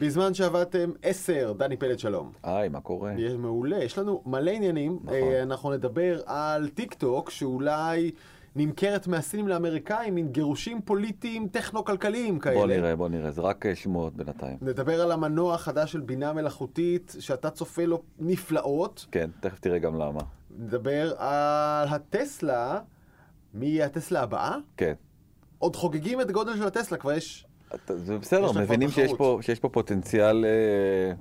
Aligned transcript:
בזמן 0.00 0.34
שעבדתם 0.34 0.90
עשר, 1.02 1.52
דני 1.56 1.76
פלד 1.76 1.98
שלום. 1.98 2.32
היי, 2.42 2.68
מה 2.68 2.80
קורה? 2.80 3.12
יש 3.18 3.32
מעולה, 3.32 3.84
יש 3.84 3.98
לנו 3.98 4.22
מלא 4.26 4.50
עניינים. 4.50 4.98
נכון. 5.02 5.14
אה, 5.14 5.42
אנחנו 5.42 5.72
נדבר 5.72 6.20
על 6.26 6.68
טיק 6.68 6.94
טוק, 6.94 7.30
שאולי 7.30 8.10
נמכרת 8.56 9.06
מהסינים 9.06 9.48
לאמריקאים, 9.48 10.14
מין 10.14 10.28
גירושים 10.28 10.80
פוליטיים 10.82 11.48
טכנו-כלכליים 11.48 12.38
כאלה. 12.38 12.54
בוא 12.54 12.66
נראה, 12.66 12.96
בוא 12.96 13.08
נראה, 13.08 13.30
זה 13.30 13.42
רק 13.42 13.66
אה, 13.66 13.74
שמועות 13.74 14.16
בינתיים. 14.16 14.56
נדבר 14.62 15.00
על 15.00 15.12
המנוע 15.12 15.54
החדש 15.54 15.92
של 15.92 16.00
בינה 16.00 16.32
מלאכותית, 16.32 17.14
שאתה 17.20 17.50
צופה 17.50 17.84
לו 17.84 18.02
נפלאות. 18.18 19.06
כן, 19.10 19.30
תכף 19.40 19.60
תראה 19.60 19.78
גם 19.78 19.94
למה. 19.94 20.20
נדבר 20.58 21.12
על 21.18 21.88
הטסלה, 21.88 22.80
מי 23.54 23.82
הטסלה 23.82 24.22
הבאה? 24.22 24.56
כן. 24.76 24.94
עוד 25.58 25.76
חוגגים 25.76 26.20
את 26.20 26.30
גודל 26.30 26.56
של 26.56 26.66
הטסלה, 26.66 26.98
כבר 26.98 27.12
יש... 27.12 27.44
זה 27.88 28.18
בסדר, 28.18 28.52
מבינים 28.52 28.90
שיש. 28.90 29.12
פה, 29.12 29.38
שיש 29.42 29.60
פה 29.60 29.68
פוטנציאל 29.68 30.44
אה, 30.44 31.12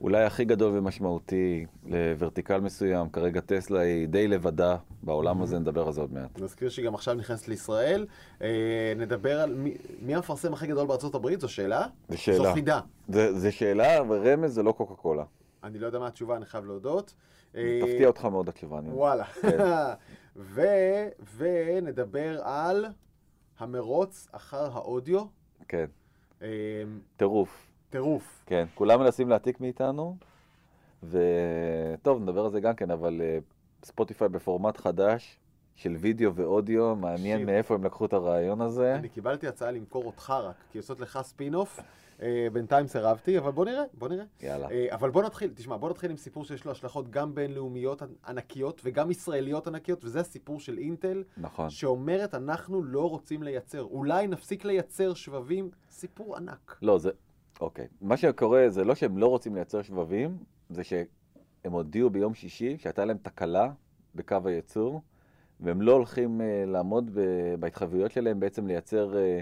אולי 0.00 0.24
הכי 0.24 0.44
גדול 0.44 0.78
ומשמעותי 0.78 1.66
לוורטיקל 1.86 2.60
מסוים. 2.60 3.08
כרגע 3.10 3.40
טסלה 3.40 3.80
היא 3.80 4.08
די 4.08 4.28
לבדה 4.28 4.76
בעולם 5.02 5.42
הזה, 5.42 5.58
נדבר 5.58 5.86
על 5.86 5.92
זה 5.92 6.00
עוד 6.00 6.12
מעט. 6.12 6.40
נזכיר 6.40 6.68
שהיא 6.68 6.86
גם 6.86 6.94
עכשיו 6.94 7.14
נכנסת 7.14 7.48
לישראל. 7.48 8.06
אה, 8.42 8.48
נדבר 8.96 9.40
על 9.40 9.54
מי, 9.54 9.74
מי 10.02 10.14
המפרסם 10.14 10.52
הכי 10.52 10.66
גדול 10.66 10.86
בארצות 10.86 11.14
הברית, 11.14 11.40
זו 11.40 11.48
שאלה? 11.48 11.86
זו 12.08 12.18
שאלה. 12.22 12.36
זו 12.36 12.52
חידה. 12.54 12.80
זה 13.08 13.52
שאלה 13.52 14.02
ורמז, 14.08 14.54
זה 14.54 14.62
לא 14.62 14.72
קוקה 14.72 14.94
קולה. 14.94 15.24
אני 15.64 15.78
לא 15.78 15.86
יודע 15.86 15.98
מה 15.98 16.06
התשובה, 16.06 16.36
אני 16.36 16.46
חייב 16.46 16.64
להודות. 16.64 17.14
אה, 17.56 17.80
תפתיע 17.82 18.06
אותך 18.06 18.24
מאוד 18.24 18.48
התשובה. 18.48 18.78
אני- 18.78 18.88
וואלה. 18.90 19.24
כן. 19.24 19.58
ונדבר 21.36 22.40
על 22.42 22.86
המרוץ 23.58 24.28
אחר 24.32 24.70
האודיו. 24.72 25.24
כן, 25.68 25.86
אה, 26.42 26.82
טירוף. 27.16 27.66
טירוף. 27.90 28.42
כן, 28.46 28.64
כולם 28.74 29.00
מנסים 29.00 29.28
להעתיק 29.28 29.60
מאיתנו, 29.60 30.16
וטוב, 31.02 32.22
נדבר 32.22 32.44
על 32.44 32.50
זה 32.50 32.60
גם 32.60 32.74
כן, 32.74 32.90
אבל 32.90 33.20
אה, 33.24 33.38
ספוטיפיי 33.84 34.28
בפורמט 34.28 34.76
חדש 34.76 35.38
של 35.76 35.96
וידאו 36.00 36.34
ואודיו, 36.34 36.96
מעניין. 36.96 37.46
מאיפה 37.46 37.74
הם 37.74 37.84
לקחו 37.84 38.06
את 38.06 38.12
הרעיון 38.12 38.60
הזה. 38.60 38.94
אני 38.94 39.08
קיבלתי 39.08 39.48
הצעה 39.48 39.70
למכור 39.70 40.04
אותך 40.04 40.30
רק, 40.30 40.56
כי 40.72 40.78
לעשות 40.78 41.00
לך 41.00 41.18
ספין-אוף. 41.22 41.80
אה, 42.22 42.46
בינתיים 42.52 42.86
סירבתי, 42.86 43.38
אבל 43.38 43.50
בוא 43.50 43.64
נראה, 43.64 43.82
בוא 43.94 44.08
נראה. 44.08 44.24
יאללה. 44.42 44.70
אה, 44.70 44.86
אבל 44.90 45.10
בוא 45.10 45.22
נתחיל, 45.22 45.50
תשמע, 45.54 45.76
בוא 45.76 45.90
נתחיל 45.90 46.10
עם 46.10 46.16
סיפור 46.16 46.44
שיש 46.44 46.64
לו 46.64 46.72
השלכות 46.72 47.10
גם 47.10 47.34
בינלאומיות 47.34 48.02
ענקיות 48.26 48.80
וגם 48.84 49.10
ישראליות 49.10 49.66
ענקיות, 49.66 50.04
וזה 50.04 50.20
הסיפור 50.20 50.60
של 50.60 50.78
אינטל, 50.78 51.24
נכון. 51.36 51.70
שאומרת, 51.70 52.34
אנחנו 52.34 52.82
לא 52.82 53.10
רוצים 53.10 53.42
לייצר, 53.42 53.82
אולי 53.82 54.26
נפסיק 54.26 54.64
לייצר 54.64 55.14
שבבים, 55.14 55.70
סיפור 55.90 56.36
ענק. 56.36 56.78
לא, 56.82 56.98
זה... 56.98 57.10
אוקיי. 57.60 57.86
מה 58.00 58.16
שקורה 58.16 58.64
זה 58.68 58.84
לא 58.84 58.94
שהם 58.94 59.18
לא 59.18 59.26
רוצים 59.26 59.54
לייצר 59.54 59.82
שבבים, 59.82 60.38
זה 60.70 60.84
שהם 60.84 61.72
הודיעו 61.72 62.10
ביום 62.10 62.34
שישי 62.34 62.78
שהייתה 62.78 63.04
להם 63.04 63.16
תקלה 63.22 63.70
בקו 64.14 64.36
הייצור, 64.44 65.02
והם 65.60 65.82
לא 65.82 65.92
הולכים 65.92 66.40
אה, 66.40 66.64
לעמוד 66.66 67.10
ב- 67.14 67.54
בהתחייבויות 67.60 68.12
שלהם 68.12 68.40
בעצם 68.40 68.66
לייצר 68.66 69.16
אה, 69.16 69.40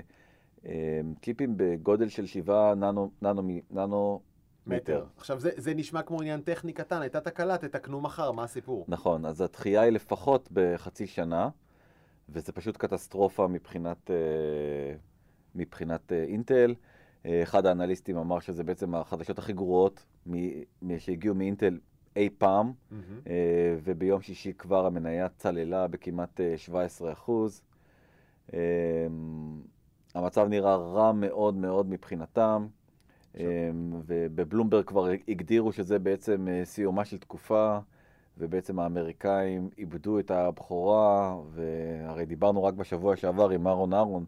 צ'יפים 1.22 1.54
בגודל 1.56 2.08
של 2.08 2.26
7 2.26 2.74
ננו, 2.74 3.10
ננו, 3.22 3.42
ננו 3.70 4.20
מטר. 4.66 5.04
עכשיו, 5.16 5.40
זה, 5.40 5.50
זה 5.56 5.74
נשמע 5.74 6.02
כמו 6.02 6.20
עניין 6.20 6.40
טכני 6.40 6.72
קטן, 6.72 7.00
הייתה 7.02 7.20
תקלה, 7.20 7.58
תתקנו 7.58 8.00
מחר, 8.00 8.32
מה 8.32 8.44
הסיפור? 8.44 8.84
נכון, 8.88 9.26
אז 9.26 9.40
הדחייה 9.40 9.80
היא 9.80 9.92
לפחות 9.92 10.48
בחצי 10.52 11.06
שנה, 11.06 11.48
וזה 12.28 12.52
פשוט 12.52 12.76
קטסטרופה 12.76 13.46
מבחינת, 13.48 14.10
אה, 14.10 14.16
מבחינת 15.54 16.12
אה, 16.12 16.24
אינטל. 16.24 16.74
אה, 17.26 17.42
אחד 17.42 17.66
האנליסטים 17.66 18.16
אמר 18.16 18.40
שזה 18.40 18.64
בעצם 18.64 18.94
החדשות 18.94 19.38
הכי 19.38 19.52
גרועות 19.52 20.04
מ- 20.26 20.98
שהגיעו 20.98 21.34
מאינטל 21.34 21.78
אי 22.16 22.28
פעם. 22.38 22.72
אה, 23.26 23.32
וביום 23.84 24.22
שישי 24.22 24.52
כבר 24.52 24.86
המניה 24.86 25.28
צללה 25.28 25.86
בכמעט 25.88 26.40
אה, 26.40 26.58
17 26.58 27.12
אחוז. 27.12 27.62
המצב 30.14 30.48
נראה 30.48 30.76
רע 30.76 31.12
מאוד 31.12 31.56
מאוד 31.56 31.86
מבחינתם, 31.90 32.66
אה, 33.38 33.70
ובבלומברג 34.06 34.84
כבר 34.84 35.08
הגדירו 35.28 35.72
שזה 35.72 35.98
בעצם 35.98 36.48
אה, 36.48 36.64
סיומה 36.64 37.04
של 37.04 37.18
תקופה, 37.18 37.78
ובעצם 38.38 38.78
האמריקאים 38.78 39.70
איבדו 39.78 40.18
את 40.18 40.30
הבכורה, 40.30 41.36
והרי 41.50 42.26
דיברנו 42.26 42.64
רק 42.64 42.74
בשבוע 42.74 43.16
שעבר 43.16 43.50
עם 43.50 43.66
אהרון 43.66 43.92
אהרון, 43.94 44.24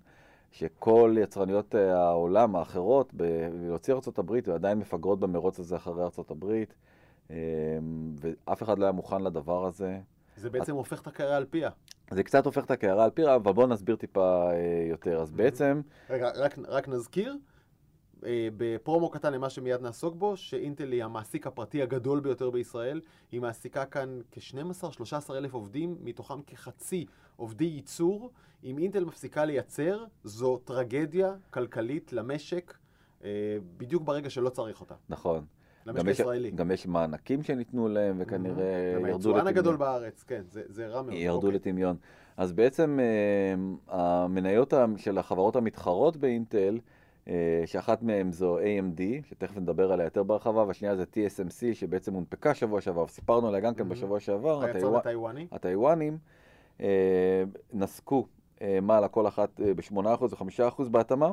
שכל 0.51 1.17
יצרניות 1.21 1.75
אה, 1.75 1.99
העולם 1.99 2.57
האחרות, 2.57 3.15
להוציא 3.53 3.95
הברית, 4.19 4.49
ועדיין 4.49 4.79
מפגרות 4.79 5.21
במרוץ 5.21 5.59
הזה 5.59 5.77
אחרי 5.77 6.05
הברית, 6.31 6.75
אה, 7.31 7.37
ואף 8.21 8.63
אחד 8.63 8.79
לא 8.79 8.85
היה 8.85 8.93
מוכן 8.93 9.23
לדבר 9.23 9.67
הזה. 9.67 9.99
זה 10.37 10.51
בעצם 10.51 10.75
הופך 10.75 11.03
את 11.03 11.07
הקערה 11.07 11.37
על 11.37 11.45
פיה. 11.51 11.71
זה 12.11 12.23
קצת 12.23 12.47
הופך 12.47 12.65
את 12.65 12.71
הקערה 12.71 13.05
על 13.05 13.11
פירה, 13.11 13.35
אבל 13.35 13.53
בואו 13.53 13.67
נסביר 13.67 13.97
טיפה 13.97 14.51
אה, 14.51 14.87
יותר. 14.91 15.21
אז 15.21 15.31
בעצם, 15.31 15.81
רגע, 16.11 16.31
רק, 16.35 16.59
רק 16.69 16.89
נזכיר, 16.89 17.37
אה, 18.27 18.49
בפרומו 18.57 19.11
קטן 19.11 19.33
למה 19.33 19.51
שמיד 19.51 19.81
נעסוק 19.81 20.15
בו, 20.15 20.37
שאינטל 20.37 20.93
היא 20.93 21.05
המעסיק 21.05 21.47
הפרטי 21.47 21.83
הגדול 21.83 22.21
ביותר 22.21 22.51
בישראל. 22.51 23.01
היא 23.33 23.41
מעסיקה 23.41 23.85
כאן 23.85 24.21
כ-12-13 24.33 25.31
אלף 25.31 25.55
עובדים, 25.55 25.97
מתוכם 26.01 26.43
כחצי 26.43 27.07
עובדי 27.37 27.65
ייצור. 27.65 28.31
אם 28.65 28.79
אינטל 28.79 29.05
מפסיקה 29.05 29.45
לייצר, 29.45 30.05
זו 30.25 30.57
טרגדיה 30.57 31.35
כלכלית 31.51 32.13
למשק, 32.13 32.75
אה, 33.25 33.31
בדיוק 33.77 34.03
ברגע 34.03 34.31
שלא 34.31 34.49
צריך 34.49 34.81
אותה. 34.81 34.95
נכון. 35.09 35.45
למשק 35.87 35.99
גם 36.05 36.09
יש- 36.09 36.21
הישראלי. 36.21 36.51
גם 36.51 36.71
יש 36.71 36.87
מענקים 36.87 37.43
שניתנו 37.43 37.89
להם, 37.89 38.17
וכנראה 38.19 38.55
גם 38.95 39.01
ירדו 39.01 39.07
היצואן 39.07 39.35
לטמיון. 39.37 39.47
הגדול 39.47 39.77
בארץ, 39.77 40.23
כן, 40.23 40.43
זה, 40.51 40.63
זה 40.67 40.87
רע 40.87 41.03
מאוד. 41.03 41.15
ירדו 41.15 41.37
אוקיי. 41.47 41.53
לטמיון. 41.53 41.97
אז 42.37 42.53
בעצם 42.53 42.99
אה, 43.01 43.55
המניות 43.99 44.73
של 44.97 45.19
החברות 45.19 45.57
המתחרות 45.57 46.17
באינטל, 46.17 46.79
אה, 47.29 47.63
שאחת 47.67 48.03
מהן 48.03 48.33
זו 48.33 48.59
AMD, 48.59 49.01
שתכף 49.29 49.57
נדבר 49.57 49.93
עליה 49.93 50.05
יותר 50.05 50.23
בהרחבה, 50.23 50.65
והשנייה 50.65 50.97
זה 50.97 51.03
TSMC, 51.03 51.75
שבעצם 51.75 52.15
הונפקה 52.15 52.55
שבוע 52.55 52.81
שעבר, 52.81 53.03
וסיפרנו 53.05 53.49
עליה 53.49 53.61
גם 53.61 53.75
כן 53.75 53.85
Mhm. 53.85 53.89
בשבוע 53.91 54.21
שעבר, 54.21 54.63
היצרן 54.65 54.81
הטיוואן- 54.95 54.97
הטיוואני. 54.99 55.47
הטיוואנים 55.53 56.19
אה, 56.81 57.45
נסקו 57.73 58.27
מעלה 58.83 59.09
כל 59.09 59.27
אחת 59.29 59.61
אה, 59.61 59.75
ב-8% 59.75 59.97
ו-5% 60.23 60.89
בהתאמה, 60.91 61.31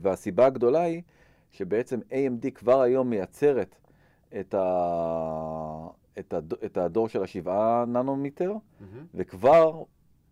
והסיבה 0.00 0.46
הגדולה 0.46 0.82
היא 0.82 1.02
שבעצם 1.50 2.00
AMD 2.10 2.50
כבר 2.54 2.80
היום 2.80 3.10
מייצרת 3.10 3.76
את, 4.40 4.54
ה... 4.54 5.88
את, 6.18 6.32
הד... 6.32 6.52
את 6.64 6.76
הדור 6.76 7.08
של 7.08 7.22
השבעה 7.22 7.84
ננומיטר, 7.86 8.52
מהמם. 8.80 9.06
וכבר 9.14 9.82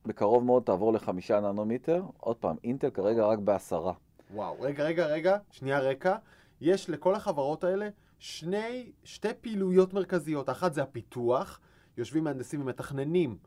בקרוב 0.07 0.45
מאוד 0.45 0.63
תעבור 0.63 0.93
לחמישה 0.93 1.41
ננומיטר. 1.41 2.03
עוד 2.21 2.37
פעם, 2.37 2.57
אינטל 2.65 2.91
כרגע 2.91 3.27
רק 3.27 3.39
בעשרה. 3.39 3.93
וואו, 4.35 4.61
רגע, 4.61 4.85
רגע, 4.85 5.07
רגע, 5.07 5.39
שנייה 5.51 5.79
רקע. 5.79 6.17
יש 6.61 6.91
לכל 6.91 7.15
החברות 7.15 7.65
האלה 7.65 7.89
שני, 8.19 8.93
שתי 9.05 9.29
פעילויות 9.41 9.95
מרכזיות. 9.95 10.51
אחת 10.51 10.75
זה 10.75 10.83
הפיתוח, 10.83 11.61
יושבים 11.97 12.25
מהנדסים 12.25 12.61
ומתכננים 12.61 13.39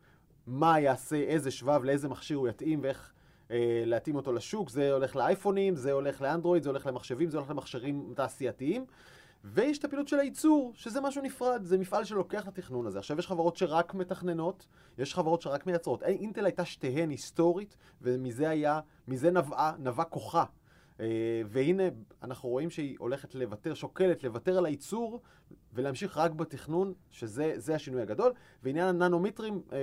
מה 0.47 0.79
יעשה, 0.79 1.15
איזה 1.15 1.51
שבב, 1.51 1.83
לאיזה 1.83 2.09
מכשיר 2.09 2.37
הוא 2.37 2.47
יתאים 2.47 2.79
ואיך 2.83 3.13
להתאים 3.85 4.15
אותו 4.15 4.33
לשוק. 4.33 4.69
זה 4.69 4.93
הולך 4.93 5.15
לאייפונים, 5.15 5.75
זה 5.75 5.91
הולך 5.91 6.21
לאנדרואיד, 6.21 6.63
זה 6.63 6.69
הולך 6.69 6.85
למחשבים, 6.85 7.29
זה 7.29 7.37
הולך 7.37 7.49
למכשירים 7.49 8.13
תעשייתיים. 8.15 8.85
ויש 9.43 9.77
את 9.77 9.85
הפעילות 9.85 10.07
של 10.07 10.19
הייצור, 10.19 10.71
שזה 10.75 11.01
משהו 11.01 11.21
נפרד, 11.21 11.63
זה 11.63 11.77
מפעל 11.77 12.03
שלוקח 12.03 12.43
את 12.43 12.57
התכנון 12.57 12.85
הזה. 12.87 12.99
עכשיו 12.99 13.19
יש 13.19 13.27
חברות 13.27 13.57
שרק 13.57 13.93
מתכננות, 13.93 14.65
יש 14.97 15.13
חברות 15.15 15.41
שרק 15.41 15.65
מייצרות. 15.67 16.03
אי- 16.03 16.15
אינטל 16.17 16.45
הייתה 16.45 16.65
שתיהן 16.65 17.09
היסטורית, 17.09 17.77
ומזה 18.01 18.49
היה, 18.49 18.79
מזה 19.07 19.31
נבעה, 19.31 19.73
נבע 19.79 20.03
כוחה. 20.03 20.43
אה, 20.99 21.05
והנה, 21.47 21.83
אנחנו 22.23 22.49
רואים 22.49 22.69
שהיא 22.69 22.95
הולכת 22.99 23.35
לוותר, 23.35 23.73
שוקלת 23.73 24.23
לוותר 24.23 24.57
על 24.57 24.65
הייצור 24.65 25.21
ולהמשיך 25.73 26.17
רק 26.17 26.31
בתכנון, 26.31 26.93
שזה 27.09 27.53
זה 27.55 27.75
השינוי 27.75 28.01
הגדול. 28.01 28.31
ועניין 28.63 28.87
הננומטרים, 28.87 29.61
אה, 29.73 29.77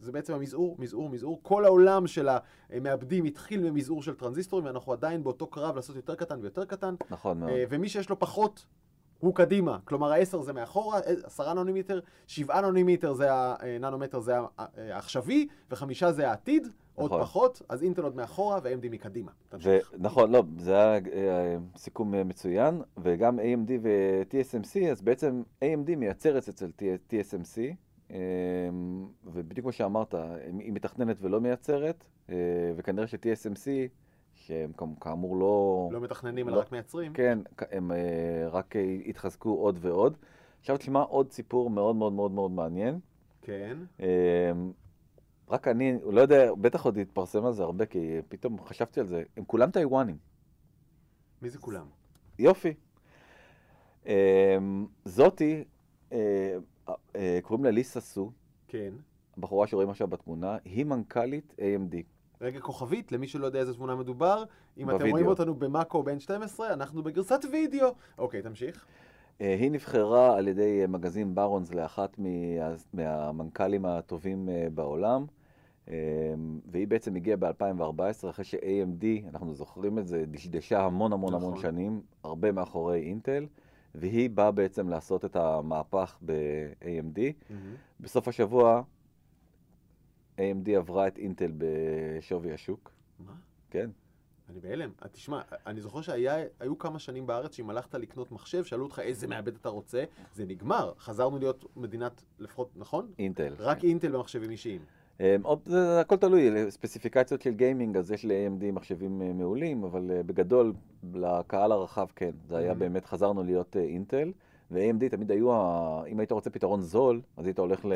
זה 0.00 0.12
בעצם 0.12 0.34
המזעור, 0.34 0.76
מזעור, 0.78 1.10
מזעור. 1.10 1.40
כל 1.42 1.64
העולם 1.64 2.06
של 2.06 2.28
המעבדים 2.70 3.24
התחיל 3.24 3.70
ממזעור 3.70 4.02
של 4.02 4.14
טרנזיסטורים, 4.14 4.66
ואנחנו 4.66 4.92
עדיין 4.92 5.24
באותו 5.24 5.46
קרב 5.46 5.76
לעשות 5.76 5.96
יותר 5.96 6.14
קטן 6.14 6.38
ויותר 6.40 6.64
קטן. 6.64 6.94
נכון 7.10 7.40
מאוד. 7.40 7.50
אה, 7.50 7.64
ומי 7.70 7.88
שיש 7.88 8.10
לו 8.10 8.18
פחות, 8.18 8.66
הוא 9.18 9.34
קדימה. 9.34 9.78
כלומר, 9.84 10.12
ה-10 10.12 10.42
זה 10.42 10.52
מאחורה, 10.52 10.98
10 11.24 11.54
ננומטר, 11.54 12.00
7 12.26 12.60
ננומטר 12.60 13.12
זה 13.12 13.26
הננומטר 13.30 14.20
זה 14.20 14.34
העכשווי, 14.58 15.48
וחמישה 15.70 16.12
זה 16.12 16.28
העתיד, 16.28 16.68
עוד 16.98 17.10
נכון. 17.10 17.22
פחות, 17.22 17.62
אז 17.68 17.82
אינטל 17.82 18.02
עוד 18.02 18.16
מאחורה 18.16 18.58
ו-AMD 18.62 18.88
מקדימה. 18.90 19.32
ונכון, 19.62 20.30
לא, 20.30 20.42
זה 20.58 20.76
היה 20.76 20.94
אה, 21.12 21.56
סיכום 21.76 22.14
אה, 22.14 22.24
מצוין, 22.24 22.82
וגם 22.96 23.38
AMD 23.38 23.70
ו-TSMC, 23.82 24.90
אז 24.90 25.02
בעצם 25.02 25.42
AMD 25.64 25.96
מייצרת 25.96 26.48
אצל 26.48 26.70
TSMC, 27.10 27.58
אה, 28.10 28.18
ובדיוק 29.24 29.64
כמו 29.64 29.72
שאמרת, 29.72 30.14
היא 30.58 30.72
מתכננת 30.72 31.16
ולא 31.20 31.40
מייצרת, 31.40 32.04
אה, 32.30 32.34
וכנראה 32.76 33.06
ש-TSMC, 33.06 33.66
שהם 34.34 34.72
כאמור 35.00 35.36
לא... 35.36 35.88
לא 35.92 36.00
מתכננים, 36.00 36.48
לא- 36.48 36.52
אלא 36.52 36.60
רק 36.60 36.72
מייצרים. 36.72 37.12
כן, 37.12 37.38
הם 37.70 37.92
רק 38.50 38.74
התחזקו 39.06 39.50
עוד 39.50 39.78
ועוד. 39.80 40.16
עכשיו 40.60 40.76
תשמע 40.76 41.00
עוד 41.00 41.32
סיפור 41.32 41.70
מאוד 41.70 41.96
מאוד 41.96 42.12
מאוד 42.12 42.30
מאוד 42.30 42.50
מעניין. 42.50 42.98
כן. 43.42 43.78
רק 45.50 45.68
אני, 45.68 45.98
לא 46.10 46.20
יודע, 46.20 46.52
בטח 46.60 46.84
עוד 46.84 46.96
יתפרסם 46.96 47.44
על 47.44 47.52
זה 47.52 47.62
הרבה, 47.62 47.86
כי 47.86 48.16
פתאום 48.28 48.56
חשבתי 48.64 49.00
על 49.00 49.06
זה. 49.06 49.22
הם 49.36 49.44
כולם 49.44 49.70
טיוואנים. 49.70 50.16
מי 51.42 51.50
זה 51.50 51.58
כולם? 51.58 51.86
יופי. 52.38 52.74
אמ, 54.06 54.12
זאתי, 55.04 55.64
אה, 56.12 56.56
אה, 57.16 57.38
קוראים 57.42 57.64
לה 57.64 57.70
ליסה 57.70 58.00
סו, 58.00 58.30
כן. 58.68 58.92
הבחורה 59.38 59.66
שרואים 59.66 59.90
עכשיו 59.90 60.08
בתמונה, 60.08 60.56
היא 60.64 60.84
מנכ"לית 60.84 61.54
AMD. 61.58 61.96
רגע 62.40 62.60
כוכבית, 62.60 63.12
למי 63.12 63.26
שלא 63.28 63.46
יודע 63.46 63.58
איזה 63.60 63.74
תמונה 63.74 63.94
מדובר, 63.96 64.44
אם 64.78 64.88
אתם 64.90 64.98
בווידאו. 64.98 65.10
רואים 65.10 65.26
אותנו 65.26 65.54
במאקו 65.54 66.02
בין 66.02 66.20
12, 66.20 66.72
אנחנו 66.72 67.02
בגרסת 67.02 67.40
וידאו. 67.52 67.88
אוקיי, 68.18 68.42
תמשיך. 68.42 68.86
אה, 69.40 69.54
היא 69.60 69.70
נבחרה 69.70 70.36
על 70.38 70.48
ידי 70.48 70.84
מגזין 70.88 71.34
ברונס 71.34 71.74
לאחת 71.74 72.18
מה- 72.18 72.28
מהמנכ"לים 72.92 73.84
הטובים 73.84 74.48
בעולם, 74.74 75.26
והיא 76.66 76.88
בעצם 76.88 77.16
הגיעה 77.16 77.36
ב-2014, 77.36 78.30
אחרי 78.30 78.44
ש-AMD, 78.44 79.28
אנחנו 79.28 79.54
זוכרים 79.54 79.98
את 79.98 80.08
זה, 80.08 80.24
דשדשה 80.26 80.80
המון 80.80 81.12
המון 81.12 81.34
המון 81.34 81.50
נכון. 81.50 81.62
שנים, 81.62 82.02
הרבה 82.24 82.52
מאחורי 82.52 83.00
אינטל, 83.00 83.46
והיא 83.94 84.30
באה 84.30 84.50
בעצם 84.50 84.88
לעשות 84.88 85.24
את 85.24 85.36
המהפך 85.36 86.18
ב-AMD. 86.24 87.18
בסוף 88.00 88.28
השבוע, 88.28 88.82
AMD 90.36 90.70
עברה 90.76 91.08
את 91.08 91.18
אינטל 91.18 91.52
בשווי 91.58 92.52
השוק, 92.52 92.90
מה? 93.18 93.32
כן? 93.70 93.90
אני 94.50 94.60
בהלם. 94.60 94.90
אה, 95.02 95.08
תשמע, 95.08 95.40
אני 95.66 95.80
זוכר 95.80 96.00
שהיו 96.00 96.78
כמה 96.78 96.98
שנים 96.98 97.26
בארץ 97.26 97.56
שאם 97.56 97.70
הלכת 97.70 97.94
לקנות 97.94 98.32
מחשב, 98.32 98.64
שאלו 98.64 98.84
אותך 98.84 98.98
איזה 98.98 99.26
מעבד 99.26 99.54
אתה 99.54 99.68
רוצה, 99.68 100.04
זה 100.34 100.44
נגמר. 100.44 100.92
חזרנו 100.98 101.38
להיות 101.38 101.64
מדינת, 101.76 102.24
לפחות, 102.38 102.70
נכון? 102.76 103.12
אינטל. 103.18 103.54
רק 103.58 103.84
אינטל 103.84 104.12
במחשבים 104.12 104.50
אישיים. 104.50 104.80
אמ, 105.20 105.24
זה, 105.66 105.84
זה 105.84 106.00
הכל 106.00 106.16
תלוי, 106.16 106.70
ספציפיקציות 106.70 107.42
של 107.42 107.54
גיימינג, 107.54 107.96
אז 107.96 108.10
יש 108.12 108.24
ל-AMD 108.24 108.72
מחשבים 108.72 109.22
אה, 109.22 109.32
מעולים, 109.32 109.84
אבל 109.84 110.10
אה, 110.10 110.22
בגדול, 110.22 110.72
לקהל 111.14 111.72
הרחב 111.72 112.06
כן, 112.16 112.30
זה 112.48 112.56
היה 112.58 112.72
Mhm. 112.72 112.74
באמת, 112.74 113.04
חזרנו 113.04 113.42
להיות 113.44 113.76
אה, 113.76 113.82
אינטל, 113.82 114.32
ו-AMD 114.70 115.08
תמיד 115.10 115.30
היו. 115.30 115.50
אם 116.06 116.20
היית 116.20 116.32
רוצה 116.32 116.50
פתרון 116.50 116.80
זול, 116.80 117.20
אז 117.36 117.46
היית 117.46 117.58
הולך 117.58 117.80
כן. 117.80 117.88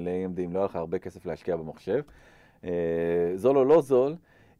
ל-AMD, 0.00 0.40
אם 0.44 0.52
לא 0.52 0.58
היה 0.58 0.64
לך 0.64 0.76
הרבה 0.76 0.98
כסף 0.98 1.26
להשקיע 1.26 1.56
במחשב. 1.56 2.02
אה, 2.64 2.70
זול 3.34 3.58
או 3.58 3.64
לא 3.64 3.80
זול, 3.82 4.16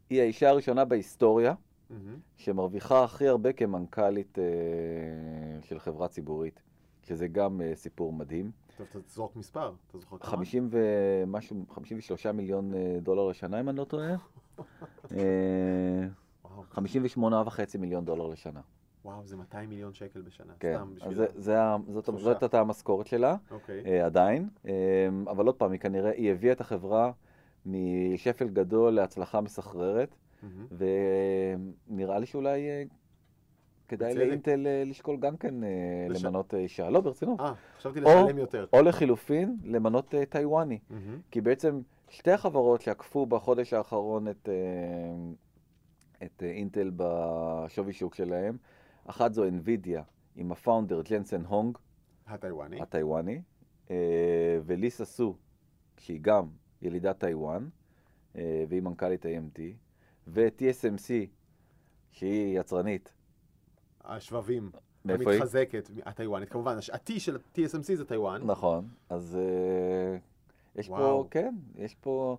היא 0.09 0.21
האישה 0.21 0.49
הראשונה 0.49 0.85
בהיסטוריה 0.85 1.53
מהמם. 1.89 2.15
שמרוויחה 2.37 3.03
הכי 3.03 3.27
הרבה 3.27 3.53
כמנכ"לית 3.53 4.39
אה, 4.39 4.43
של 5.61 5.79
חברה 5.79 6.07
ציבורית, 6.07 6.59
שזה 7.03 7.27
גם 7.27 7.61
אה, 7.61 7.71
סיפור 7.75 8.13
מדהים. 8.13 8.51
טוב, 8.79 9.01
תזרוק 9.05 9.35
מספר, 9.35 9.73
אתה 9.87 9.97
זוכר 9.97 10.17
כמה? 10.17 10.29
50 10.31 10.69
ומשהו, 10.71 11.65
53 11.71 12.25
מיליון 12.25 12.73
אה, 12.73 12.97
דולר 13.01 13.27
לשנה, 13.27 13.59
אם 13.59 13.69
אני 13.69 13.77
לא 13.77 13.83
טועה. 13.83 14.09
אה, 15.11 16.07
וואו, 16.43 16.63
58 16.71 17.43
וחצי 17.45 17.77
מיליון 17.77 18.05
דולר 18.05 18.27
לשנה. 18.27 18.61
וואו, 19.05 19.25
זה 19.25 19.37
200 19.37 19.69
מיליון 19.69 19.93
שקל 19.93 20.21
בשנה. 20.21 20.53
כן, 20.59 20.75
סתם 20.75 20.95
בשביל... 20.95 21.13
זה, 21.13 21.25
זה, 21.35 21.57
זאת. 21.87 22.09
זאת 22.17 22.43
הייתה 22.43 22.59
המשכורת 22.59 23.07
שלה, 23.07 23.35
אוקיי. 23.51 23.83
אה, 23.85 24.05
עדיין. 24.05 24.49
אה, 24.67 24.73
אבל 25.27 25.45
עוד 25.45 25.55
פעם, 25.55 25.71
היא 25.71 25.79
כנראה, 25.79 26.11
היא 26.11 26.31
הביאה 26.31 26.53
את 26.53 26.61
החברה 26.61 27.11
משפל 27.65 28.47
גדול 28.47 28.93
להצלחה 28.93 29.41
מסחררת, 29.41 30.15
מהמם. 30.43 30.65
ונראה 31.89 32.19
לי 32.19 32.25
שאולי 32.25 32.69
אה, 32.69 32.83
כדאי 33.89 34.09
בצדק. 34.13 34.23
לאינטל 34.27 34.67
אה, 34.67 34.83
לשקול 34.85 35.17
גם 35.17 35.37
כן 35.37 35.63
אה, 35.63 35.69
לש- 36.09 36.23
למנות 36.25 36.53
אה, 36.53 36.59
אישה. 36.59 36.89
לא, 36.89 37.01
ברצינות. 37.01 37.39
אה, 37.39 37.53
חשבתי 37.77 37.99
או- 38.03 38.25
לשלם 38.25 38.37
יותר. 38.37 38.65
או 38.73 38.81
לחילופין, 38.81 39.57
למנות 39.63 40.13
טיוואני. 40.29 40.79
כי 41.31 41.41
בעצם 41.41 41.81
שתי 42.09 42.31
החברות 42.31 42.81
שעקפו 42.81 43.25
בחודש 43.25 43.73
האחרון 43.73 44.27
את, 44.27 44.49
את 46.23 46.43
אינטל 46.43 46.91
בשווי 46.95 47.93
שוק 47.93 48.15
שלהם, 48.15 48.57
אחת 49.05 49.33
זו 49.33 49.43
NVIDIA 49.45 49.99
עם 50.35 50.51
ה 50.51 50.57
founder 50.57 51.01
ג'נסן 51.01 51.45
הונג 51.45 51.77
הטיוואני. 52.27 52.81
הטיוואני, 52.81 53.41
וליסה 54.65 55.05
סו, 55.05 55.35
שהיא 55.97 56.19
גם 56.21 56.45
ילידת 56.81 57.19
טיוואן, 57.19 57.67
והיא 58.35 58.81
מנכ"לית 58.81 59.25
AMD, 59.25 59.59
ו-TSMC, 60.27 61.11
שהיא 62.11 62.59
יצרנית. 62.59 63.13
השבבים. 64.05 64.71
מאיפה 65.05 65.31
היא? 65.31 65.39
המתחזקת, 65.39 65.89
הטיוואנית. 66.05 66.49
כמובן, 66.49 66.77
ה-T 66.93 67.19
של 67.19 67.37
TSMC 67.55 67.95
זה 67.95 68.05
טיוואן. 68.05 68.41
נכון, 68.45 68.87
אז 69.09 69.37
אה, 69.39 70.17
יש 70.75 70.89
וואו. 70.89 71.23
פה, 71.23 71.27
כן, 71.31 71.55
יש 71.75 71.95
פה, 71.95 72.37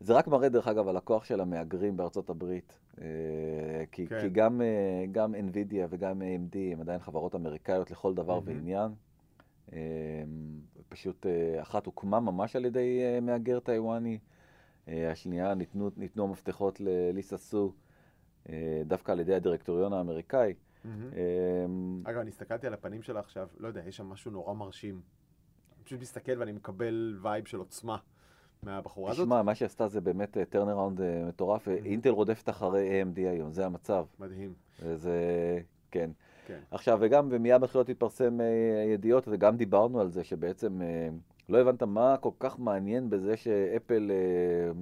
זה 0.00 0.12
רק 0.12 0.28
מראה 0.28 0.48
דרך 0.48 0.68
אגב 0.68 0.88
על 0.88 0.96
הכוח 0.96 1.24
של 1.24 1.40
המהגרים 1.40 1.96
בארצות 1.96 2.30
הברית, 2.30 2.78
אה, 3.00 3.04
כי, 3.92 4.06
כן. 4.06 4.20
כי 4.20 4.28
גם, 4.28 4.62
אה, 4.62 5.04
גם 5.12 5.34
NVIDIA 5.34 5.86
וגם 5.90 6.22
AMD 6.22 6.56
הם 6.72 6.80
עדיין 6.80 7.00
חברות 7.00 7.34
אמריקאיות 7.34 7.90
לכל 7.90 8.14
דבר 8.14 8.40
מהמם. 8.40 8.46
ועניין. 8.46 8.92
פשוט 10.88 11.26
אחת 11.62 11.86
הוקמה 11.86 12.20
ממש 12.20 12.56
על 12.56 12.64
ידי 12.64 13.00
מהגר 13.22 13.60
טיוואני, 13.60 14.18
השנייה 14.86 15.54
ניתנו, 15.54 15.90
ניתנו 15.96 16.24
המפתחות 16.24 16.80
לליסה 16.80 17.36
סו 17.36 17.72
דווקא 18.86 19.12
על 19.12 19.20
ידי 19.20 19.34
הדירקטוריון 19.34 19.92
האמריקאי. 19.92 20.54
אה, 20.86 20.90
אגב, 22.04 22.20
אני 22.20 22.30
הסתכלתי 22.30 22.66
על 22.66 22.74
הפנים 22.74 23.02
שלה 23.02 23.20
עכשיו, 23.20 23.48
לא 23.58 23.68
יודע, 23.68 23.82
יש 23.86 23.96
שם 23.96 24.06
משהו 24.06 24.30
נורא 24.30 24.54
מרשים. 24.54 25.00
אני 25.76 25.84
פשוט 25.84 26.00
מסתכל 26.00 26.32
ואני 26.38 26.52
מקבל 26.52 27.18
vibe 27.22 27.46
של 27.46 27.58
עוצמה 27.58 27.96
מהבחורה 28.62 29.10
הזאת. 29.10 29.24
תשמע, 29.26 29.42
מה 29.42 29.54
שהיא 29.54 29.66
עשתה 29.66 29.88
זה 29.88 30.00
באמת 30.00 30.36
turnaround 30.50 31.00
מטורף. 31.28 31.68
Mhm. 31.68 31.70
אינטל 31.70 32.10
רודפת 32.10 32.48
אחרי 32.48 33.02
AMD 33.02 33.18
היום, 33.18 33.52
זה 33.52 33.66
המצב. 33.66 34.06
מדהים. 34.18 34.54
וזה, 34.82 35.20
כן. 35.90 36.10
כן. 36.46 36.60
עכשיו, 36.70 36.98
וגם, 37.00 37.28
ומיד 37.30 37.60
מתחילות 37.60 37.88
להתפרסם 37.88 38.40
אה, 38.40 38.84
ידיעות, 38.92 39.28
וגם 39.28 39.56
דיברנו 39.56 40.00
על 40.00 40.10
זה, 40.10 40.24
שבעצם 40.24 40.82
אה, 40.82 41.08
לא 41.48 41.58
הבנת 41.58 41.82
מה 41.82 42.16
כל 42.16 42.30
כך 42.38 42.58
מעניין 42.58 43.10
בזה 43.10 43.36
שאפל 43.36 44.10
אה, 44.10 44.72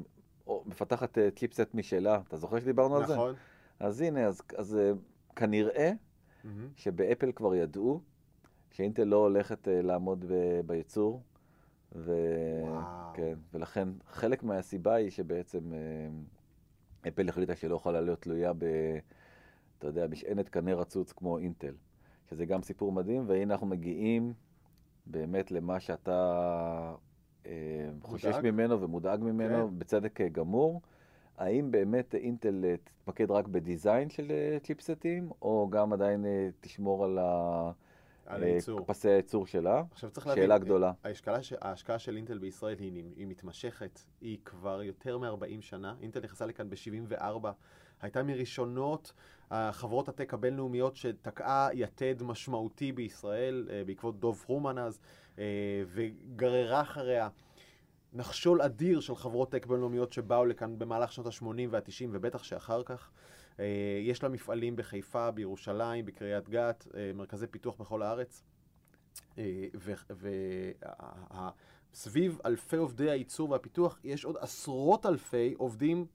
מפתחת 0.66 1.18
אה, 1.18 1.30
chipset 1.30 1.74
משלה. 1.74 2.20
אתה 2.28 2.36
זוכר 2.36 2.60
שדיברנו 2.60 2.96
על 2.96 3.06
זה? 3.06 3.14
נכון. 3.14 3.34
אז 3.80 4.00
הנה, 4.00 4.26
אז, 4.26 4.42
אז 4.56 4.76
אה, 4.76 4.92
כנראה 5.36 5.92
מהמם. 6.44 6.68
שבאפל 6.76 7.32
כבר 7.32 7.54
ידעו 7.54 8.00
שאינטל 8.70 9.04
לא 9.04 9.16
הולכת 9.16 9.68
אה, 9.68 9.82
לעמוד 9.82 10.24
ב- 10.28 10.60
בייצור, 10.66 11.22
ו... 11.94 12.12
כן, 13.14 13.34
ולכן 13.54 13.88
חלק 14.06 14.42
מהסיבה 14.42 14.94
היא 14.94 15.10
שבעצם 15.10 15.72
אה, 15.72 15.78
אפל 17.08 17.28
החליטה 17.28 17.56
שלא 17.56 17.74
יכולה 17.74 18.00
להיות 18.00 18.22
תלויה 18.22 18.52
ב... 18.52 18.64
אתה 19.78 19.86
יודע, 19.86 20.06
משענת 20.06 20.48
קנה 20.48 20.74
רצוץ 20.74 21.12
כמו 21.12 21.38
אינטל, 21.38 21.74
שזה 22.30 22.46
גם 22.46 22.62
סיפור 22.62 22.92
מדהים, 22.92 23.24
והנה 23.26 23.54
אנחנו 23.54 23.66
מגיעים 23.66 24.32
באמת 25.06 25.50
למה 25.50 25.80
שאתה 25.80 26.94
אה, 27.46 27.88
חושש? 28.02 28.34
ממנו 28.42 28.80
ומודאג 28.80 29.20
ממנו, 29.20 29.68
כן. 29.68 29.78
בצדק 29.78 30.20
אה, 30.20 30.28
גמור. 30.28 30.80
האם 31.38 31.70
באמת 31.70 32.14
אינטל 32.14 32.64
אה, 32.64 32.74
תתמקד 32.84 33.30
רק 33.30 33.48
בדיזיין 33.48 34.10
של 34.10 34.30
אה, 34.30 34.58
צ'יפסטים, 34.62 35.30
או 35.42 35.68
גם 35.70 35.92
עדיין 35.92 36.24
אה, 36.24 36.48
תשמור 36.60 37.04
על 37.04 37.18
ה- 37.18 37.70
על 38.26 38.42
הייצור. 38.42 38.80
פסי 38.86 39.08
הייצור 39.08 39.46
שלה? 39.46 39.82
עכשיו 39.90 40.10
צריך 40.10 40.26
להבין, 40.26 40.42
שאלה 40.44 40.58
גדולה. 40.58 40.92
ההשקעה, 41.04 41.38
ההשקעה 41.60 41.98
של 41.98 42.16
אינטל 42.16 42.38
בישראל 42.38 42.78
היא, 42.78 43.02
היא 43.16 43.26
מתמשכת, 43.26 44.00
היא 44.20 44.38
כבר 44.44 44.82
יותר 44.82 45.18
מ-40 45.18 45.60
שנה. 45.60 45.94
אינטל 46.02 46.20
נכנסה 46.20 46.46
לכאן 46.46 46.70
ב-74, 46.70 47.46
הייתה 48.02 48.22
מראשונות 48.22 49.12
החברות 49.50 50.08
הטק 50.08 50.34
הבינלאומיות 50.34 50.96
שתקעה 50.96 51.68
יתד 51.72 52.22
משמעותי 52.22 52.92
בישראל, 52.92 53.68
בעקבות 53.86 54.20
דוב 54.20 54.36
פרומן 54.46 54.78
אז, 54.78 55.00
וגררה 55.86 56.80
אחריה 56.80 57.28
נחשול 58.16 58.62
אדיר 58.62 59.00
של 59.00 59.16
חברות 59.16 59.50
טק 59.50 59.66
בינלאומיות 59.66 60.12
שבאו 60.12 60.44
לכאן 60.44 60.78
במהלך 60.78 61.12
שנות 61.12 61.26
ה-80 61.26 61.44
וה-90 61.70 62.08
ובטח 62.12 62.42
שאחר 62.42 62.82
כך. 62.82 63.10
אה, 63.60 63.64
יש 64.02 64.22
לה 64.22 64.28
מפעלים 64.28 64.76
בחיפה, 64.76 65.30
בירושלים, 65.30 66.04
בקריית 66.04 66.48
גת, 66.48 66.86
אה, 66.94 67.10
מרכזי 67.14 67.46
פיתוח 67.46 67.76
בכל 67.76 68.02
הארץ. 68.02 68.42
וסביב 71.92 72.38
אלפי 72.46 72.76
עובדי 72.76 73.10
הייצור 73.10 73.50
והפיתוח 73.50 74.00
יש 74.04 74.24
עוד 74.24 74.36
עשרות 74.40 75.06
אלפי 75.06 75.54
עובדים 75.58 76.06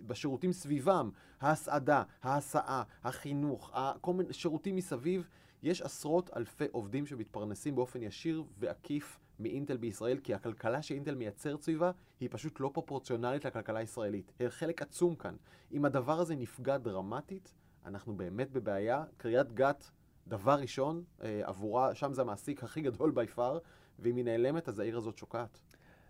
בשירותים 0.00 0.52
סביבם, 0.52 1.10
ההסעדה, 1.40 2.02
ההסעה, 2.22 2.82
החינוך, 3.04 3.72
כל 4.00 4.12
מיני 4.12 4.32
שירותים 4.32 4.76
מסביב. 4.76 5.28
יש 5.62 5.82
עשרות 5.82 6.30
אלפי 6.36 6.64
עובדים 6.72 7.06
שמתפרנסים 7.06 7.74
באופן 7.74 8.02
ישיר 8.02 8.44
ועקיף 8.58 9.18
מאינטל 9.40 9.76
בישראל, 9.76 10.18
כי 10.18 10.34
הכלכלה 10.34 10.82
שאינטל 10.82 11.14
מייצרת 11.14 11.62
סביבה 11.62 11.90
היא 12.20 12.28
פשוט 12.32 12.60
לא 12.60 12.70
פרופורציונלית 12.74 13.44
לכלכלה 13.44 13.78
הישראלית. 13.78 14.32
חלק 14.48 14.82
עצום 14.82 15.14
כאן. 15.14 15.34
אם 15.72 15.84
הדבר 15.84 16.20
הזה 16.20 16.36
נפגע 16.36 16.78
דרמטית, 16.78 17.52
אנחנו 17.86 18.16
באמת 18.16 18.50
בבעיה. 18.52 19.04
קריית 19.16 19.52
גת, 19.52 19.90
דבר 20.28 20.54
ראשון, 20.54 21.02
אה, 21.22 21.40
עבורה, 21.44 21.94
שם 21.94 22.12
זה 22.12 22.22
המעסיק 22.22 22.64
הכי 22.64 22.80
גדול 22.80 23.10
בי 23.10 23.26
פאר, 23.26 23.58
ואם 23.98 24.16
היא 24.16 24.24
נעלמת, 24.24 24.68
אז 24.68 24.78
העיר 24.78 24.98
הזאת 24.98 25.18
שוקעת. 25.18 25.60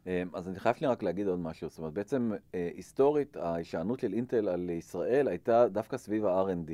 אה, 0.06 0.22
אז 0.34 0.48
אני 0.48 0.58
חייב 0.60 0.76
לי 0.80 0.86
רק 0.86 1.02
להגיד 1.02 1.26
עוד 1.26 1.38
משהו. 1.38 1.68
זאת 1.68 1.78
אומרת, 1.78 1.92
בעצם 1.92 2.32
אה, 2.54 2.70
היסטורית, 2.74 3.36
ההישענות 3.36 4.00
של 4.00 4.12
אינטל 4.12 4.48
על 4.48 4.70
ישראל 4.70 5.28
הייתה 5.28 5.68
דווקא 5.68 5.96
סביב 5.96 6.26
ה-R&D. 6.26 6.70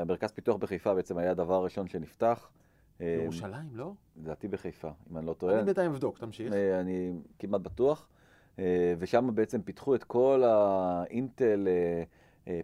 המרכז 0.00 0.32
פיתוח 0.32 0.56
בחיפה 0.56 0.94
בעצם 0.94 1.18
היה 1.18 1.30
הדבר 1.30 1.54
הראשון 1.54 1.88
שנפתח. 1.88 2.50
ירושלים, 3.00 3.68
לא? 3.72 3.92
לדעתי 4.16 4.48
בחיפה, 4.48 4.90
אם 5.10 5.18
אני 5.18 5.26
לא 5.26 5.32
טועה. 5.32 5.54
אני 5.54 5.64
בינתיים 5.64 5.90
אבדוק, 5.90 6.18
תמשיך. 6.18 6.52
אני 6.80 7.12
כמעט 7.38 7.60
בטוח. 7.60 8.08
ושם 8.98 9.30
בעצם 9.34 9.62
פיתחו 9.62 9.94
את 9.94 10.04
כל 10.04 10.42
האינטל 10.46 11.68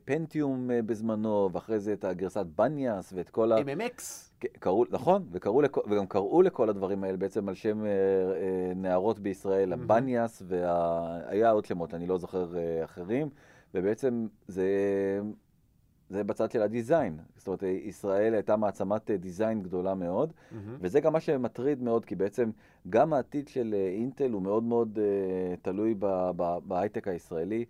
פנטיום 0.04 0.70
בזמנו, 0.86 1.50
ואחרי 1.52 1.80
זה 1.80 1.92
את 1.92 2.04
הגרסת 2.04 2.46
בניאס 2.56 3.12
ואת 3.12 3.30
כל 3.30 3.52
ה... 3.52 3.56
MMX. 3.58 4.26
קראו, 4.40 4.84
נכון, 4.90 5.26
וקראו 5.32 5.62
לכ... 5.62 5.78
וגם 5.90 6.06
קראו 6.06 6.42
לכל 6.42 6.68
הדברים 6.68 7.04
האלה 7.04 7.16
בעצם 7.16 7.48
על 7.48 7.54
שם 7.54 7.84
אה, 7.84 7.90
אה, 7.90 8.72
נערות 8.76 9.18
בישראל. 9.18 9.72
הבניאס, 9.72 10.42
והיה 10.46 11.50
עוד 11.50 11.64
שמות, 11.64 11.94
אני 11.94 12.06
לא 12.06 12.18
זוכר 12.18 12.56
אה, 12.56 12.84
אחרים, 12.84 13.28
ובעצם 13.74 14.26
זה, 14.46 14.68
זה 16.10 16.24
בצד 16.24 16.50
של 16.50 16.62
הדיזיין. 16.62 17.18
זאת 17.36 17.46
אומרת, 17.46 17.62
ישראל 17.62 18.34
הייתה 18.34 18.56
מעצמת 18.56 19.10
דיזיין 19.10 19.62
גדולה 19.62 19.94
מאוד, 19.94 20.32
mm-hmm. 20.32 20.54
וזה 20.80 21.00
גם 21.00 21.12
מה 21.12 21.20
שמטריד 21.20 21.82
מאוד, 21.82 22.04
כי 22.04 22.14
בעצם 22.14 22.50
גם 22.88 23.12
העתיד 23.12 23.48
של 23.48 23.74
אינטל 23.96 24.30
הוא 24.30 24.42
מאוד 24.42 24.62
מאוד 24.62 24.98
uh, 24.98 25.56
תלוי 25.62 25.94
בהייטק 26.66 27.08
הישראלי. 27.08 27.64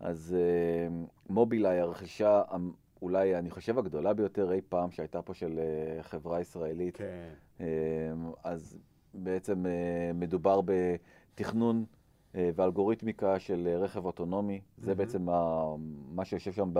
אז 0.00 0.36
uh, 0.36 1.32
מובילאיי, 1.32 1.80
הרכישה 1.80 2.42
אולי, 3.02 3.38
אני 3.38 3.50
חושב, 3.50 3.78
הגדולה 3.78 4.12
ביותר 4.12 4.52
אי 4.52 4.60
פעם 4.68 4.90
שהייתה 4.90 5.22
פה 5.22 5.34
של 5.34 5.58
uh, 5.58 6.02
חברה 6.02 6.40
ישראלית. 6.40 6.96
כן. 6.96 7.28
Uh, 7.58 7.62
אז 8.44 8.78
בעצם 9.14 9.66
uh, 9.66 9.68
מדובר 10.14 10.60
בתכנון 10.64 11.84
uh, 12.32 12.36
ואלגוריתמיקה 12.54 13.38
של 13.38 13.76
רכב 13.80 14.04
אוטונומי. 14.04 14.60
Mm-hmm. 14.60 14.84
זה 14.84 14.94
בעצם 14.94 15.22
מה, 15.22 15.64
מה 16.14 16.24
שיושב 16.24 16.52
שם 16.52 16.70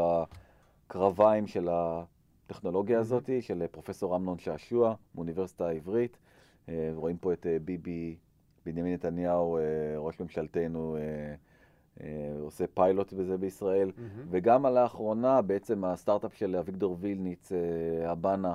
בקרביים 0.92 1.46
של 1.46 1.68
הטכנולוגיה. 1.70 3.00
הזאת, 3.00 3.30
של 3.40 3.66
פרופסור 3.70 4.16
אמנון 4.16 4.38
שעשוע, 4.38 4.94
מאוניברסיטה 5.14 5.66
העברית. 5.68 6.18
Uh, 6.66 6.70
רואים 6.94 7.16
פה 7.16 7.32
את 7.32 7.46
uh, 7.46 7.48
ביבי, 7.64 8.16
בנימין 8.66 8.94
נתניהו, 8.94 9.58
uh, 9.58 9.60
ראש 9.98 10.20
ממשלתנו, 10.20 10.96
אה, 12.00 12.04
עושה 12.40 12.64
פיילוט 12.74 13.12
בזה 13.12 13.38
בישראל, 13.38 13.88
mm-hmm. 13.88 14.20
וגם 14.30 14.66
לאחרונה 14.66 15.42
בעצם 15.42 15.84
הסטארט-אפ 15.84 16.34
של 16.34 16.56
אביגדור 16.56 16.96
וילניץ, 17.00 17.52
אה, 17.52 18.10
הבאנה, 18.10 18.54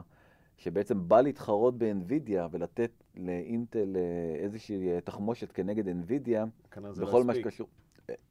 שבעצם 0.58 1.08
בא 1.08 1.22
להתחרות 1.22 1.78
באנווידיה 1.78 2.48
ולתת 2.52 2.92
לאינטל 3.16 3.96
אה, 3.96 4.44
איזושהי 4.44 5.02
תחמושת 5.04 5.52
כנגד 5.52 5.88
אנווידיה, 5.88 6.46
בכל 6.78 7.24
מה 7.24 7.34
שקשור. 7.34 7.68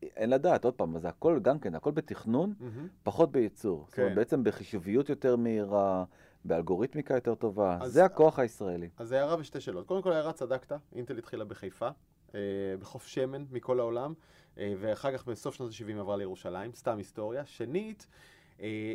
אין 0.02 0.30
לדעת, 0.30 0.64
עוד 0.64 0.75
פעם, 0.75 0.99
זה 0.99 1.09
הכל 1.09 1.38
גם 1.42 1.59
כן, 1.59 1.75
הכל 1.75 1.90
בתכנון, 1.90 2.54
mm-hmm. 2.61 2.88
פחות 3.02 3.33
בייצור. 3.33 3.87
כן. 3.87 3.90
זאת 3.90 3.99
אומרת, 3.99 4.11
כן. 4.11 4.16
בעצם 4.16 4.45
בחישוביות 4.45 5.09
יותר 5.09 5.37
מהירה, 5.37 6.04
באלגוריתמיקה 6.45 7.14
יותר 7.14 7.35
טובה, 7.35 7.78
אז, 7.80 7.92
זה 7.92 8.04
הכוח 8.04 8.38
הישראלי. 8.38 8.88
אז 8.97 9.12
הערה 9.12 9.37
ושתי 9.38 9.61
שאלות. 9.61 9.87
קודם 9.87 10.02
כל, 10.02 10.12
הערה 10.12 10.33
צדקת, 10.33 10.73
אינטל 10.95 11.18
התחילה 11.18 11.45
בחיפה, 11.45 11.88
אה, 12.35 12.40
בחוף 12.80 13.06
שמן 13.06 13.45
מכל 13.50 13.80
העולם. 13.80 14.14
אה, 14.59 14.75
ואחר 14.78 15.12
כך 15.12 15.26
בסוף 15.26 15.54
שנות 15.54 15.71
ה-70 15.71 16.00
עברה 16.00 16.16
לירושלים, 16.16 16.75
סתם 16.75 16.99
היסטוריה. 16.99 17.47
שנית, 17.47 18.06
אה, 18.11 18.16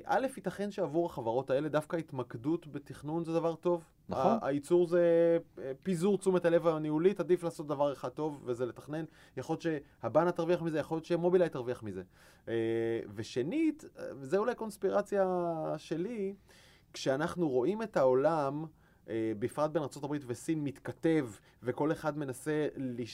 א', 0.06 0.28
ייתכן 0.38 0.72
שעבור 0.72 1.06
החברות 1.06 1.50
האלה 1.50 1.70
דווקא 1.70 1.96
התמקדות 1.96 2.68
בתכנון 2.68 3.24
זה 3.24 3.34
דבר 3.34 3.56
טוב. 3.56 3.84
נכון. 4.10 4.38
הייצור 4.42 4.88
זה 4.88 5.38
אה, 5.60 5.72
פיזור 5.84 6.18
תשומת 6.18 6.46
הלב 6.46 6.68
הניהולית, 6.68 7.20
עדיף 7.20 7.44
לעשות 7.44 7.68
דבר 7.68 7.94
אחד 7.94 8.10
טוב 8.10 8.42
וזה 8.46 8.66
לתכנן. 8.66 9.06
יכול 9.38 9.54
להיות 9.54 9.62
שהבנה 10.02 10.32
תרוויח 10.32 10.62
מזה, 10.62 10.80
יכול 10.80 10.96
להיות 10.96 11.06
שמובילאיי 11.06 11.50
תרוויח 11.50 11.84
מזה. 11.84 12.04
ושנית, 13.16 13.86
זה 14.22 14.38
אולי 14.38 14.56
קונספירציה 14.56 15.26
שלי, 15.78 16.36
כשאנחנו 16.94 17.50
רואים 17.50 17.82
את 17.82 17.98
העולם... 17.98 18.66
אה, 19.10 19.32
בפרט 19.40 19.72
בין 19.72 19.84
ארה"ב 19.84 20.16
וסין, 20.28 20.64
מתכתב, 20.64 21.30
וכל 21.64 21.92
אחד 21.92 22.18
מנסה 22.18 22.68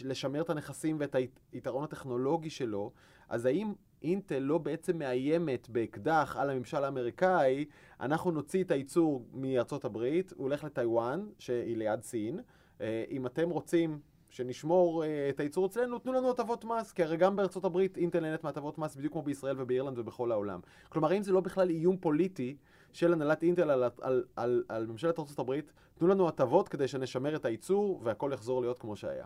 לשמר 0.04 0.42
את 0.42 0.50
הנכסים 0.50 0.98
ואת 1.00 1.16
היתרון 1.52 1.84
הטכנולוגי 1.84 2.50
שלו, 2.50 2.92
אז 3.30 3.46
האם 3.46 3.74
אינטל 4.04 4.40
לא 4.40 4.58
בעצם 4.58 4.98
מאיימת 4.98 5.70
באקדח 5.70 6.36
על 6.40 6.50
הממשל 6.50 6.84
האמריקאי, 6.84 7.66
אנחנו 8.00 8.32
נוציא 8.32 8.64
את 8.64 8.72
הייצור 8.72 9.26
מארצות 9.34 9.86
הברית, 9.86 10.34
הוא 10.36 10.44
הולך 10.44 10.64
לטיוואן, 10.64 11.26
שהיא 11.40 11.78
ליד 11.78 12.04
סין. 12.04 12.40
אה, 12.82 13.04
אם 13.10 13.26
אתם 13.26 13.50
רוצים 13.50 14.00
שנשמור 14.30 15.04
uh, 15.04 15.08
את 15.30 15.40
הייצור 15.40 15.66
אצלנו, 15.66 16.00
תנו 16.00 16.14
לנו 16.14 16.30
הטבות 16.30 16.66
מס, 16.66 16.92
כי 16.92 17.04
הרי 17.04 17.18
גם 17.18 17.36
בארצות 17.36 17.66
הברית 17.66 17.98
אינטל 17.98 18.20
נהנית 18.20 18.44
מהטבות 18.44 18.78
מס 18.78 18.96
בדיוק 18.96 19.14
כמו 19.14 19.22
בישראל 19.22 19.56
ובאירלנד 19.62 20.00
ובכל 20.00 20.32
העולם. 20.32 20.60
כלומר, 20.90 21.18
אם 21.18 21.24
זה 21.24 21.32
לא 21.32 21.42
בכלל 21.42 21.70
איום 21.70 21.98
פוליטי 21.98 22.58
של 22.94 23.14
הנהלת 23.14 23.44
אינטל 23.44 23.70
על, 23.70 23.84
על, 24.02 24.24
על, 24.36 24.64
על 24.70 24.88
ממשלת 24.88 25.20
ארצות 25.20 25.40
הברית, 25.40 25.72
תנו 25.98 26.08
לנו 26.08 26.28
הטבות 26.28 26.70
כדי 26.70 26.88
שנשמר 26.88 27.36
את 27.36 27.46
הייצור 27.46 28.02
והכל 28.04 28.32
יחזור 28.34 28.62
להיות 28.62 28.80
כמו 28.80 28.96
שהיה. 28.96 29.26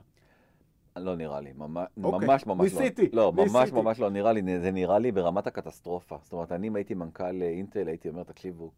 לא 0.95 1.15
נראה 1.15 1.41
לי, 1.41 1.53
ממש, 1.57 1.88
אוקיי, 2.03 2.27
ממש 2.27 2.45
ממש 2.45 2.74
ניסיתי, 2.74 3.10
לא. 3.13 3.24
לא, 3.24 3.43
ניסיתי. 3.43 3.57
ממש 3.57 3.71
ממש 3.71 4.00
לא 4.00 4.10
נראה 4.10 4.31
לי, 4.33 4.60
זה 4.60 4.71
נראה 4.71 5.00
לי 5.00 5.12
ברמת 5.12 5.48
הקטסטרופה. 5.48 6.17
זאת 6.24 6.33
אומרת, 6.33 6.51
אני 6.51 6.67
אם 6.67 6.75
הייתי 6.75 6.93
מנכ"ל 6.93 7.41
אינטל, 7.41 7.88
הייתי 7.88 8.10
אומר, 8.10 8.24
תקשיבו, 8.24 8.71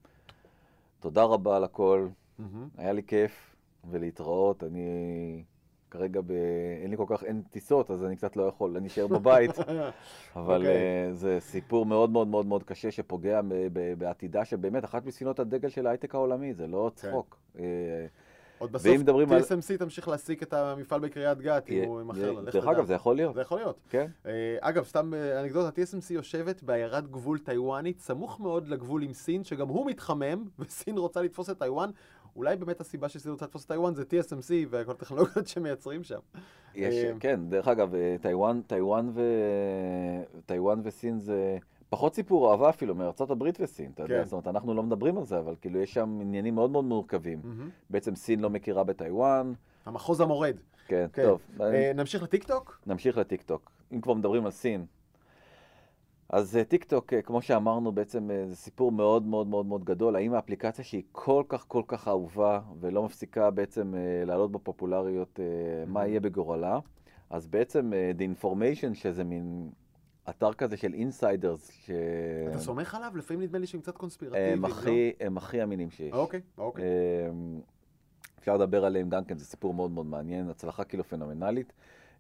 תודה 0.99 1.23
רבה 1.23 1.55
על 1.55 1.63
הכל, 1.63 2.07
mm-hmm. 2.39 2.43
היה 2.77 2.93
לי 2.93 3.03
כיף, 3.03 3.55
ולהתראות, 3.89 4.63
אני 4.63 5.43
כרגע 5.91 6.21
ב... 6.21 6.31
אין 6.81 6.91
לי 6.91 6.97
כל 6.97 7.05
כך, 7.07 7.23
אין 7.23 7.41
טיסות, 7.49 7.91
אז 7.91 8.05
אני 8.05 8.15
קצת 8.15 8.35
לא 8.35 8.43
יכול, 8.43 8.77
אני 8.77 8.87
אשאר 8.87 9.07
בבית. 9.07 9.51
אבל 9.59 10.61
okay. 10.61 10.65
אוקיי. 10.65 11.11
uh, 11.11 11.13
זה 11.13 11.37
סיפור 11.39 11.85
מאוד 11.85 12.09
מאוד 12.09 12.27
מאוד 12.27 12.45
מאוד 12.45 12.63
קשה 12.63 12.91
שפוגע 12.91 13.41
בעתידה 13.97 14.45
שבאמת 14.45 14.85
אחת 14.85 15.05
מספינות 15.05 15.39
הדגל 15.39 15.69
של 15.69 15.87
ההייטק 15.87 16.15
העולמי, 16.15 16.53
זה 16.53 16.67
לא 16.67 16.91
כן. 16.95 17.07
צחוק. 17.07 17.37
Okay. 17.55 17.59
אה, 17.59 18.05
עוד 18.63 18.71
בסוף 18.71 18.87
TSMC 18.87 19.71
על... 19.71 19.77
תמשיך 19.77 20.07
להעסיק 20.07 20.43
את 20.43 20.53
המפעל 20.53 20.99
בקריית 20.99 21.41
גת 21.41 21.69
אם 21.69 21.83
הוא 21.83 22.01
ימכר 22.01 22.31
לה. 22.31 22.51
דרך 22.51 22.67
אגב, 22.67 22.85
זה 22.85 22.93
יכול 22.93 23.15
להיות. 23.15 23.35
זה 23.35 23.41
יכול 23.41 23.57
להיות. 23.57 23.79
כן. 23.89 24.07
Uh, 24.23 24.27
אגב, 24.61 24.83
סתם 24.83 25.13
אנקדוטה, 25.43 25.81
TSMC 25.81 26.13
יושבת 26.13 26.63
בעיירת 26.63 27.07
גבול 27.11 27.39
טיוואנית, 27.39 27.99
סמוך 27.99 28.39
מאוד 28.39 28.67
לגבול 28.67 29.03
עם 29.03 29.13
סין, 29.13 29.43
שגם 29.43 29.67
הוא 29.67 29.85
מתחמם, 29.85 30.43
וסין 30.59 30.97
רוצה 30.97 31.21
לתפוס 31.21 31.49
את 31.49 31.59
טיוואן. 31.59 31.89
אולי 32.35 32.55
באמת 32.55 32.81
הסיבה 32.81 33.09
שסין 33.09 33.31
רוצה 33.31 33.45
לתפוס 33.45 33.65
את 33.65 33.67
טיוואן 33.71 33.93
זה 33.93 34.03
TSMC 34.03 34.67
וכל 34.69 34.91
הטכנולוגיות 34.91 35.47
שמייצרים 35.47 36.03
שם. 36.03 36.19
יש, 36.75 36.95
אה, 36.95 37.11
כן, 37.19 37.39
דרך 37.49 37.67
אגב, 37.67 37.93
טיוואן, 38.21 38.61
טיוואן, 38.67 39.09
ו... 39.13 39.21
טיוואן 40.45 40.81
וסין 40.83 41.19
זה 41.19 41.57
פחות 41.93 42.15
סיפור 42.15 42.51
אהבה 42.51 42.69
אפילו 42.69 42.95
מארצות 42.95 43.31
הברית 43.31 43.57
וסין, 43.61 43.91
אתה 43.93 44.03
יודע, 44.03 44.17
כן. 44.17 44.23
זאת 44.23 44.33
אומרת, 44.33 44.47
אנחנו 44.47 44.73
לא 44.73 44.83
מדברים 44.83 45.17
על 45.17 45.23
זה, 45.23 45.39
אבל 45.39 45.55
כאילו 45.61 45.79
יש 45.79 45.93
שם 45.93 46.19
עניינים 46.21 46.55
מאוד 46.55 46.71
מאוד 46.71 46.85
מורכבים. 46.85 47.41
בעצם 47.89 48.15
סין 48.15 48.39
לא 48.39 48.49
מכירה 48.49 48.83
בטיוואן. 48.83 49.53
המחוז 49.85 50.21
המורד. 50.21 50.55
כן, 50.87 51.07
כן. 51.13 51.23
טוב. 51.23 51.41
אה, 51.61 51.91
נמשיך 51.95 52.23
לטיקטוק? 52.23 52.79
נמשיך 52.87 53.17
לטיקטוק. 53.17 53.71
אם 53.93 54.01
כבר 54.01 54.13
מדברים 54.13 54.45
על 54.45 54.51
סין, 54.51 54.85
אז 56.29 56.57
אה, 56.57 56.63
טיק 56.63 56.83
טוק, 56.83 57.13
אה, 57.13 57.21
כמו 57.21 57.41
שאמרנו, 57.41 57.91
בעצם 57.91 58.31
אה, 58.31 58.45
זה 58.47 58.55
סיפור 58.55 58.91
מאוד 58.91 59.25
מאוד 59.25 59.47
מאוד 59.47 59.65
מאוד 59.65 59.83
גדול. 59.83 60.15
האם 60.15 60.33
האפליקציה 60.33 60.83
שהיא 60.83 61.03
כל 61.11 61.43
כך 61.47 61.65
כל 61.67 61.83
כך 61.87 62.07
אהובה 62.07 62.59
ולא 62.79 63.03
מפסיקה 63.03 63.51
בעצם 63.51 63.93
לעלות 64.25 64.51
בפופולריות, 64.51 65.39
מה 65.87 66.01
mm-hmm. 66.01 66.07
יהיה 66.07 66.19
בגורלה? 66.19 66.79
אז 67.29 67.47
בעצם 67.47 67.91
The 68.17 68.43
Information, 68.43 68.93
שזה 68.93 69.23
מין 69.23 69.69
אתר 70.29 70.53
כזה 70.53 70.77
של 70.77 70.93
insiders, 70.93 71.71
ש... 71.71 71.89
אתה 72.49 72.59
סומך 72.59 72.95
עליו? 72.95 73.11
לפעמים 73.15 73.43
נדמה 73.43 73.57
לי 73.57 73.67
שהם 73.67 73.81
קצת 73.81 73.97
קונספירטיביים, 73.97 74.65
הם 74.65 74.65
הכי, 74.65 75.11
לא? 75.19 75.25
הם 75.25 75.37
הכי 75.37 75.63
אמינים 75.63 75.89
שיש. 75.89 76.13
אוקיי, 76.13 76.41
אוקיי. 76.57 76.85
אפשר 78.39 78.57
לדבר 78.57 78.85
עליהם 78.85 79.09
גם 79.09 79.25
כן, 79.25 79.37
זה 79.37 79.45
סיפור 79.45 79.73
מאוד 79.73 79.91
מאוד 79.91 80.05
מעניין, 80.05 80.49
הצלחה 80.49 80.83
כאילו 80.83 81.03
פנומנלית. 81.03 81.73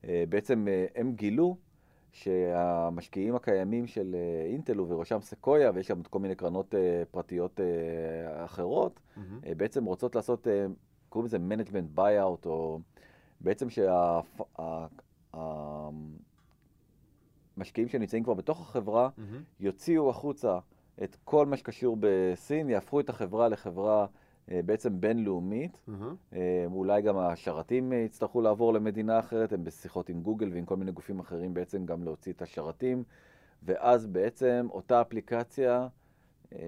בעצם 0.03 0.67
הם 0.95 1.11
גילו 1.11 1.57
שהמשקיעים 2.13 3.35
הקיימים 3.35 3.87
של 3.87 4.15
אה, 4.15 4.45
אינטל 4.51 4.81
ובראשם 4.81 5.21
סקויה, 5.21 5.71
ויש 5.73 5.87
שם 5.87 6.03
כל 6.03 6.19
מיני 6.19 6.35
קרנות 6.35 6.75
אה, 6.75 7.03
פרטיות 7.11 7.59
אה, 7.59 8.45
אחרות, 8.45 8.99
mm-hmm. 8.99 9.19
בעצם 9.57 9.85
רוצות 9.85 10.15
לעשות, 10.15 10.47
קוראים 11.09 11.25
לזה 11.25 11.37
management 11.37 11.99
buyout, 11.99 12.45
או 12.45 12.79
בעצם 13.41 13.67
שהמשקיעים 17.55 17.87
שנמצאים 17.87 18.23
כבר 18.23 18.33
בתוך 18.33 18.61
החברה 18.61 19.09
mm-hmm. 19.09 19.21
יוציאו 19.59 20.09
החוצה 20.09 20.59
את 21.03 21.17
כל 21.23 21.45
מה 21.45 21.57
שקשור 21.57 21.97
בסין, 21.99 22.69
יהפכו 22.69 22.99
את 22.99 23.09
החברה 23.09 23.47
לחברה 23.47 24.05
אה, 24.51 24.59
בעצם 24.65 25.01
בינלאומית. 25.01 25.79
מהמם. 25.87 26.15
אה, 26.33 26.65
אולי 26.65 27.01
גם 27.01 27.17
השרתים 27.17 27.93
אה, 27.93 27.97
יצטרכו 27.97 28.41
לעבור 28.41 28.73
למדינה 28.73 29.19
אחרת, 29.19 29.53
הם 29.53 29.63
בשיחות 29.63 30.09
עם 30.09 30.21
גוגל 30.21 30.49
ועם 30.53 30.65
כל 30.65 30.75
מיני 30.75 30.91
גופים 30.91 31.19
אחרים 31.19 31.53
בעצם 31.53 31.85
גם 31.85 32.03
להוציא 32.03 32.33
את 32.33 32.41
השרתים, 32.41 33.03
ואז 33.63 34.07
בעצם 34.07 34.67
אותה 34.71 35.01
אפליקציה, 35.01 35.87
אה, 36.53 36.59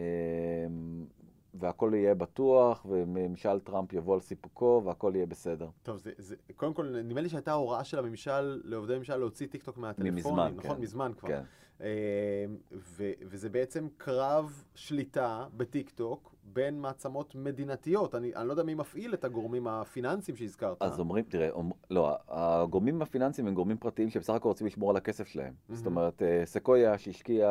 והכל 1.60 1.92
יהיה 1.96 2.16
בטוח, 2.16 2.86
וממשל 2.90 3.60
טראמפ 3.60 3.94
יבוא 3.94 4.14
על 4.14 4.20
סיפוקו, 4.20 4.82
והכל 4.86 5.12
יהיה 5.16 5.26
בסדר. 5.26 5.70
טוב, 5.84 5.98
זה, 5.98 6.12
זה, 6.18 6.36
קודם 6.56 6.74
כל, 6.74 6.86
נדמה 7.04 7.22
לי 7.22 7.30
שהייתה 7.30 7.54
הוראה 7.54 7.84
של 7.84 8.00
הממשל, 8.00 8.62
לעובדי 8.64 8.98
ממשל, 8.98 9.18
להוציא 9.18 9.48
טיקטוק 9.48 9.78
מהטלפונים. 9.78 10.14
מזמן, 10.14 10.54
נכון, 10.58 10.76
כן. 10.76 10.82
מזמן 10.82 11.12
כבר. 11.18 11.30
כן. 11.30 11.44
אה, 11.82 12.46
ו, 12.72 13.12
וזה 13.22 13.50
בעצם 13.50 13.88
קרב 13.98 14.64
שליטה 14.76 15.46
בטיקטוק 15.58 16.36
בין 16.44 16.82
מעצמות 16.82 17.36
מדינתיות. 17.36 18.16
אני, 18.16 18.36
אני 18.36 18.48
לא 18.48 18.54
יודע 18.54 18.64
מי 18.64 18.74
מפעיל 18.74 19.14
את 19.14 19.24
הגורמים 19.24 19.68
הפיננסיים 19.68 20.38
שהזכרת. 20.38 20.82
אז 20.82 21.00
אומרים, 21.00 21.26
תראה, 21.30 21.50
אומר, 21.50 21.76
לא, 21.90 22.16
הגורמים 22.28 23.02
הפיננסיים 23.02 23.48
הם 23.48 23.54
גורמים 23.54 23.78
פרטיים 23.78 24.10
שבסך 24.10 24.34
הכל 24.34 24.50
רוצים 24.50 24.68
לשמור 24.68 24.90
על 24.90 24.98
הכסף 24.98 25.28
שלהם. 25.28 25.54
Mm-hmm. 25.54 25.77
זאת 25.78 25.86
אומרת, 25.86 26.22
אה, 26.22 26.42
סקויה 26.46 26.98
שהשקיע 26.98 27.50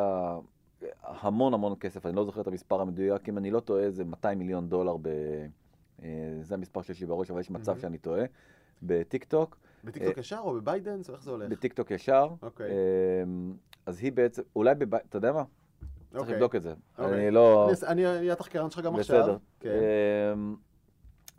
המון 1.03 1.53
המון 1.53 1.75
כסף, 1.79 2.05
אני 2.05 2.15
לא 2.15 2.25
זוכר 2.25 2.41
את 2.41 2.47
המספר 2.47 2.81
המדויק, 2.81 3.29
אם 3.29 3.37
אני 3.37 3.51
לא 3.51 3.59
טועה 3.59 3.89
זה 3.91 4.05
200 4.05 4.39
מיליון 4.39 4.69
דולר, 4.69 4.97
ב... 5.01 5.07
אה, 6.03 6.09
זה 6.41 6.55
המספר 6.55 6.81
שיש 6.81 6.99
לי 7.01 7.05
בראש, 7.07 7.31
אבל 7.31 7.39
יש 7.39 7.51
מצב 7.51 7.71
mm-hmm. 7.71 7.81
שאני 7.81 7.97
טועה, 7.97 8.23
בטיק 8.83 9.23
טוק, 9.23 9.57
בטיקטוק 9.83 10.17
ישר 10.17 10.39
או 10.43 10.53
בביידנס, 10.53 11.09
איך 11.09 11.23
זה 11.23 11.31
הולך? 11.31 11.49
בטיק 11.49 11.73
טוק 11.73 11.91
ישר. 11.91 12.29
אוקיי. 12.41 12.71
אה, 12.71 13.23
אז 13.85 13.99
היא 14.03 14.11
בעצם, 14.11 14.41
אולי, 14.55 14.75
בב... 14.75 14.95
אתה 14.95 15.17
יודע 15.17 15.31
מה? 15.31 15.43
צריך 16.09 16.21
אוקיי. 16.21 16.33
לבדוק 16.33 16.55
את 16.55 16.61
זה. 16.61 16.73
אוקיי. 16.97 17.13
אני 17.13 17.31
לא... 17.31 17.69
אני- 17.87 18.05
אהיה 18.05 18.33
התחקירן 18.33 18.69
שלך 18.69 18.83
גם 18.83 18.95
עכשיו. 18.95 19.19
בסדר. 19.21 19.37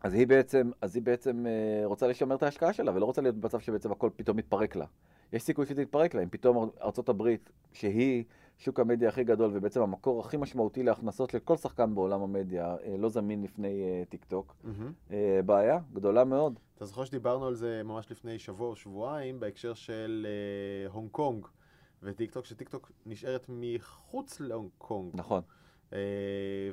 אז 0.02 0.14
היא 0.14 0.26
בעצם, 0.26 0.70
אז 0.80 0.96
היא 0.96 1.02
בעצם 1.02 1.46
אה, 1.46 1.86
רוצה 1.86 2.06
לשמר 2.06 2.36
את 2.36 2.42
ההשקעה 2.42 2.72
שלה, 2.72 2.92
ולא 2.94 3.04
רוצה 3.04 3.22
להיות 3.22 3.36
במצב 3.36 3.60
שבעצם 3.60 3.92
הכל 3.92 4.10
פתאום 4.16 4.36
מתפרק 4.36 4.76
לה. 4.76 4.86
יש 5.32 5.42
סיכוי 5.42 5.66
שזה 5.66 5.82
יתפרק 5.82 6.14
לה, 6.14 6.22
אם 6.22 6.28
פתאום 6.28 6.70
הברית, 7.08 7.50
שהיא 7.72 8.24
שוק 8.58 8.80
המדיה 8.80 9.08
הכי 9.08 9.24
גדול, 9.24 9.50
ובעצם 9.54 9.82
המקור 9.82 10.20
הכי 10.20 10.36
משמעותי 10.36 10.82
להכנסות 10.82 11.30
של 11.30 11.38
כל 11.38 11.56
שחקן 11.56 11.94
בעולם 11.94 12.22
המדיה, 12.22 12.76
אה, 12.84 12.96
לא 12.98 13.08
זמין 13.08 13.42
לפני 13.42 13.82
אה, 13.82 14.02
טיק 14.08 14.24
טוק. 14.24 14.56
אה, 15.10 15.40
בעיה 15.46 15.78
גדולה 15.92 16.24
מאוד. 16.24 16.58
אתה 16.76 16.84
זוכר 16.84 17.04
שדיברנו 17.04 17.46
על 17.46 17.54
זה 17.54 17.82
ממש 17.84 18.10
לפני 18.10 18.38
שבוע 18.38 18.68
או 18.68 18.76
שבועיים, 18.76 19.40
בהקשר 19.40 19.74
של 19.74 20.26
הונג 20.92 21.10
קונג 21.10 21.46
וטיקטוק, 22.02 22.44
שטיקטוק 22.44 22.92
נשארת 23.06 23.46
מחוץ 23.48 24.40
להונג 24.40 24.70
קונג. 24.78 25.10
נכון. 25.14 25.42
אה, 25.92 25.98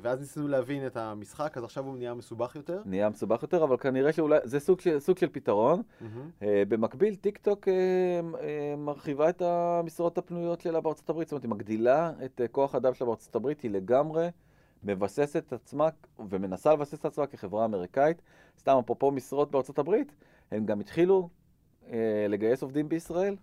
ואז 0.02 0.20
ניסינו 0.20 0.48
להבין 0.48 0.86
את 0.86 0.96
המשחק, 0.96 1.56
אז 1.56 1.64
עכשיו 1.64 1.84
הוא 1.84 1.96
נהיה 1.96 2.14
מסובך 2.14 2.56
יותר. 2.56 2.82
נהיה 2.84 3.08
מסובך 3.08 3.42
יותר, 3.42 3.64
אבל 3.64 3.76
כנראה 3.76 4.12
שאולי, 4.12 4.38
זה 4.44 4.60
סוג 4.60 4.80
של, 4.80 4.98
סוג 4.98 5.18
של 5.18 5.28
פתרון. 5.32 5.82
אה, 6.42 6.62
במקביל, 6.68 7.14
טיק 7.14 7.38
טוק 7.38 7.68
אה, 7.68 8.76
מרחיבה 8.76 9.28
את 9.28 9.42
המשרות 9.42 10.18
הפנויות 10.18 10.60
שלה 10.60 10.80
בארצות 10.80 11.10
הברית, 11.10 11.28
זאת 11.28 11.32
אומרת, 11.32 11.44
היא 11.44 11.50
מגדילה 11.50 12.12
את 12.24 12.40
כוח 12.52 12.74
האדם 12.74 12.94
שלה 12.94 13.06
בארצות 13.06 13.36
הברית, 13.36 13.60
היא 13.60 13.70
לגמרי 13.70 14.28
מבססת 14.84 15.44
את 15.46 15.52
עצמה 15.52 15.88
ומנסה 16.28 16.72
לבסס 16.72 17.00
את 17.00 17.04
עצמה 17.04 17.26
כחברה 17.26 17.64
אמריקאית. 17.64 18.22
סתם, 18.58 18.76
אפרופו 18.84 19.10
משרות 19.10 19.50
בארצות 19.50 19.78
הברית, 19.78 20.14
הם 20.50 20.66
גם 20.66 20.80
התחילו 20.80 21.28
לגייס 22.28 22.62
עובדים 22.62 22.88
בישראל. 22.88 23.36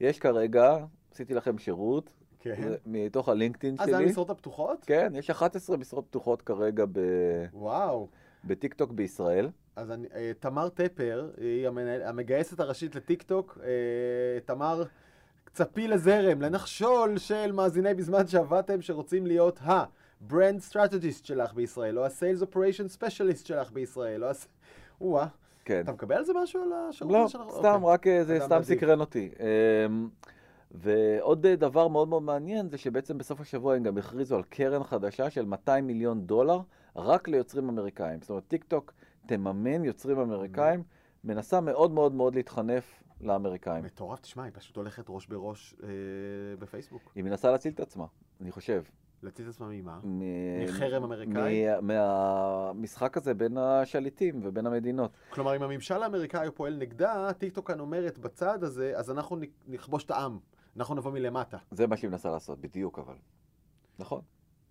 יש 0.00 0.18
כרגע, 0.18 0.76
עשיתי 1.12 1.34
לכם 1.34 1.58
שירות, 1.58 2.12
כן. 2.44 2.68
זה 2.68 2.76
מתוך 2.86 3.28
הלינקדאין 3.28 3.76
אה, 3.80 3.84
זה 3.86 3.92
שלי. 3.92 4.04
המשרות 4.04 4.30
הפתוחות? 4.30 4.84
כן, 4.86 5.12
יש 5.16 5.30
11 5.30 5.76
משרות 5.76 6.04
פתוחות 6.06 6.42
כרגע 6.42 6.84
ב- 6.92 7.44
וואו. 7.52 8.08
בטיק 8.44 8.74
טוק 8.74 8.92
בישראל. 8.92 9.50
אז 9.76 9.90
אני, 9.90 10.08
אה, 10.14 10.32
תמר 10.40 10.68
טפר, 10.68 11.30
היא 11.36 11.68
המנהל, 11.68 12.02
המגייסת 12.02 12.60
הראשית 12.60 12.94
לטיקטוק. 12.94 13.58
אה, 13.62 13.68
תמר, 14.44 14.84
צפי 15.52 15.88
לזרם, 15.88 16.42
לנחשול 16.42 17.18
של 17.18 17.52
מאזיני 17.52 17.94
בזמן 17.94 18.26
שעבדתם 18.26 18.82
שרוצים 18.82 19.26
להיות 19.26 19.58
ה-brand 19.62 20.70
strategist 20.70 21.24
שלך 21.26 21.54
בישראל, 21.54 21.98
או 21.98 22.04
ה-sales 22.04 22.42
operation 22.42 22.98
specialist 22.98 23.46
שלך 23.46 23.72
בישראל, 23.72 24.24
או 24.24 24.28
ה... 24.28 24.32
וואה, 25.00 25.26
כן. 25.64 25.80
אתה 25.84 25.92
מקבל 25.92 26.16
על 26.16 26.24
זה 26.24 26.32
משהו 26.42 26.62
על 26.62 26.72
השירות 26.88 27.12
לא, 27.12 27.28
שאנחנו... 27.28 27.52
סתם, 27.58 27.80
אוקיי. 27.82 28.20
רק 28.20 28.26
זה 28.26 28.38
סתם. 28.40 28.62
סקרן 28.62 29.00
אותי. 29.00 29.30
אמ, 29.86 30.08
ועוד 30.74 31.46
אה, 31.46 31.56
דבר 31.56 31.88
מאוד 31.88 32.08
מאוד 32.08 32.22
מעניין 32.22 32.68
זה 32.68 32.78
שבעצם 32.78 33.18
בסוף 33.18 33.40
השבוע 33.40 33.74
הם 33.74 33.82
גם 33.82 33.98
הכריזו 33.98 34.36
על 34.36 34.42
קרן 34.42 34.84
חדשה 34.84 35.30
של 35.30 35.44
200 35.44 35.86
מיליון 35.86 36.26
דולר 36.26 36.60
רק 36.96 37.28
ליוצרים 37.28 37.68
אמריקאים. 37.68 38.20
זאת 38.20 38.30
אומרת, 38.30 38.44
טיק 38.48 38.64
טוק 38.64 38.92
תממן 39.26 39.84
יוצרים 39.84 40.18
אמריקאים, 40.18 40.82
מנסה 41.24 41.60
מאוד 41.60 41.90
מאוד 41.90 42.14
מאוד 42.14 42.34
להתחנף 42.34 43.02
לאמריקאים. 43.20 43.84
מטורף, 43.84 44.20
תשמע, 44.20 44.42
היא 44.42 44.52
פשוט 44.54 44.76
הולכת 44.76 45.04
ראש 45.08 45.26
בראש 45.26 45.74
אה, 45.82 45.88
בפייסבוק. 46.58 47.12
היא 47.14 47.24
מנסה 47.24 47.50
להציל 47.50 47.72
את 47.72 47.80
עצמה, 47.80 48.04
אני 48.40 48.50
חושב. 48.52 48.82
להציל 49.22 49.44
את 49.48 49.50
עצמה 49.50 49.68
ממה? 49.68 49.98
מ- 50.04 50.64
מחרם 50.64 51.02
אמריקאי? 51.04 51.64
מה- 51.80 51.80
מהמשחק 52.72 53.16
הזה 53.16 53.34
בין 53.34 53.56
השליטים 53.58 54.40
ובין 54.44 54.66
המדינות. 54.66 55.10
כלומר, 55.30 55.56
אם 55.56 55.62
הממשל 55.62 56.02
האמריקאי 56.02 56.50
פועל 56.50 56.76
נגדה, 56.76 57.32
טיקטוק 57.38 57.66
כאן 57.68 57.80
אומרת 57.80 58.18
בצד 58.18 58.64
הזה, 58.64 58.92
אז 58.96 59.10
אנחנו 59.10 59.36
נכבוש 59.68 60.04
את 60.04 60.10
העם. 60.10 60.38
אנחנו 60.76 60.94
נבוא 60.94 61.12
מלמטה. 61.12 61.58
זה 61.70 61.86
מה 61.86 61.96
שהיא 61.96 62.10
מנסה 62.10 62.30
לעשות, 62.30 62.60
בדיוק 62.60 62.98
אבל. 62.98 63.14
נכון. 63.98 64.20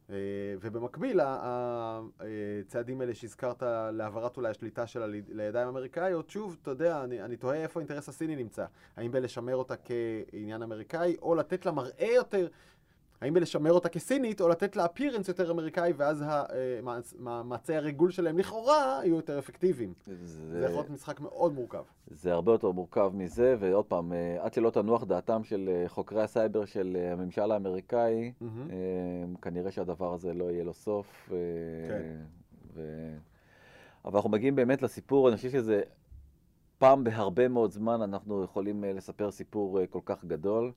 אה, 0.09 0.15
ובמקביל, 0.61 1.19
הצעדים 1.23 3.01
האלה 3.01 3.15
שהזכרת 3.15 3.63
להעברת 3.91 4.37
אולי 4.37 4.49
השליטה 4.49 4.87
שלה 4.87 5.05
לידיים 5.29 5.67
אמריקאיות, 5.67 6.29
שוב, 6.29 6.57
אתה 6.61 6.71
יודע, 6.71 7.03
אני, 7.03 7.21
אני 7.21 7.37
תוהה 7.37 7.57
איפה 7.57 7.79
האינטרס 7.79 8.09
הסיני 8.09 8.35
נמצא. 8.35 8.65
האם 8.95 9.11
בלשמר 9.11 9.55
אותה 9.55 9.75
כעניין 9.77 10.61
אמריקאי, 10.61 11.15
או 11.21 11.35
לתת 11.35 11.65
לה 11.65 11.71
מראה 11.71 12.11
יותר... 12.15 12.47
האם 13.23 13.33
בלשמר 13.33 13.71
אותה 13.71 13.89
כסינית, 13.89 14.41
או 14.41 14.47
לתת 14.47 14.75
לה 14.75 14.85
appearance 14.85 15.27
יותר 15.27 15.51
אמריקאי, 15.51 15.93
ואז 15.97 16.21
אה, 16.23 16.43
מעצ- 16.83 17.15
מאמצי 17.19 17.75
הריגול 17.75 18.11
שלהם 18.11 18.37
לכאורה 18.37 18.99
יהיו 19.03 19.15
יותר 19.15 19.39
אפקטיביים. 19.39 19.93
זה 20.25 20.59
יכול 20.63 20.75
להיות 20.75 20.89
משחק 20.89 21.19
מאוד 21.19 21.53
מורכב. 21.53 21.83
זה 22.07 22.33
הרבה 22.33 22.51
יותר 22.51 22.71
מורכב 22.71 23.11
מזה, 23.15 23.55
ועוד 23.59 23.85
פעם, 23.85 24.13
אה, 24.13 24.37
עד 24.39 24.53
שלא 24.53 24.69
תנוח 24.69 25.03
דעתם 25.03 25.43
של 25.43 25.69
אה, 25.73 25.89
חוקרי 25.89 26.21
הסייבר 26.23 26.65
של 26.65 26.97
הממשל 27.11 27.51
האמריקאי. 27.51 28.31
אה, 28.41 28.45
כנראה 29.41 29.71
שהדבר 29.71 30.13
הזה 30.13 30.33
לא 30.33 30.51
יהיה 30.51 30.63
לו 30.63 30.73
סוף. 30.73 31.29
כן. 31.89 32.15
ו... 32.73 32.81
אבל 34.05 34.15
אנחנו 34.15 34.29
מגיעים 34.29 34.55
באמת 34.55 34.81
לסיפור, 34.81 35.27
אני 35.29 35.37
חושב 35.37 35.49
שזה 35.49 35.81
פעם 36.77 37.03
בהרבה 37.03 37.47
מאוד 37.47 37.71
זמן 37.71 38.01
אנחנו 38.01 38.43
יכולים 38.43 38.83
לספר 38.83 39.31
סיפור 39.31 39.79
כל 39.89 39.99
כך 40.05 40.25
גדול. 40.25 40.71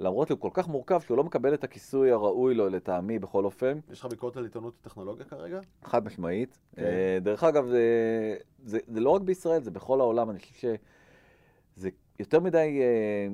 למרות 0.00 0.28
שהוא 0.28 0.40
כל 0.40 0.50
כך 0.52 0.68
מורכב 0.68 1.00
שהוא 1.00 1.16
לא 1.16 1.24
מקבל 1.24 1.54
את 1.54 1.64
הכיסוי 1.64 2.10
הראוי 2.10 2.54
לו 2.54 2.68
לטעמי 2.68 3.18
בכל 3.18 3.44
אופן. 3.44 3.78
יש 3.90 4.00
לך 4.00 4.06
ביקורת 4.06 4.36
על 4.36 4.44
עיתונות 4.44 4.74
וטכנולוגיה 4.80 5.24
כרגע? 5.26 5.60
חד 5.84 6.04
משמעית. 6.04 6.58
כן. 6.76 6.82
אה, 6.82 7.18
דרך 7.20 7.44
אגב, 7.44 7.66
זה, 7.66 8.36
זה, 8.64 8.78
זה 8.88 9.00
לא 9.00 9.10
רק 9.10 9.22
בישראל, 9.22 9.62
זה 9.62 9.70
בכל 9.70 10.00
העולם. 10.00 10.30
אני 10.30 10.38
חושב 10.38 10.54
שזה 10.54 11.88
יותר 12.18 12.40
מדי 12.40 12.80
אה, 12.80 13.28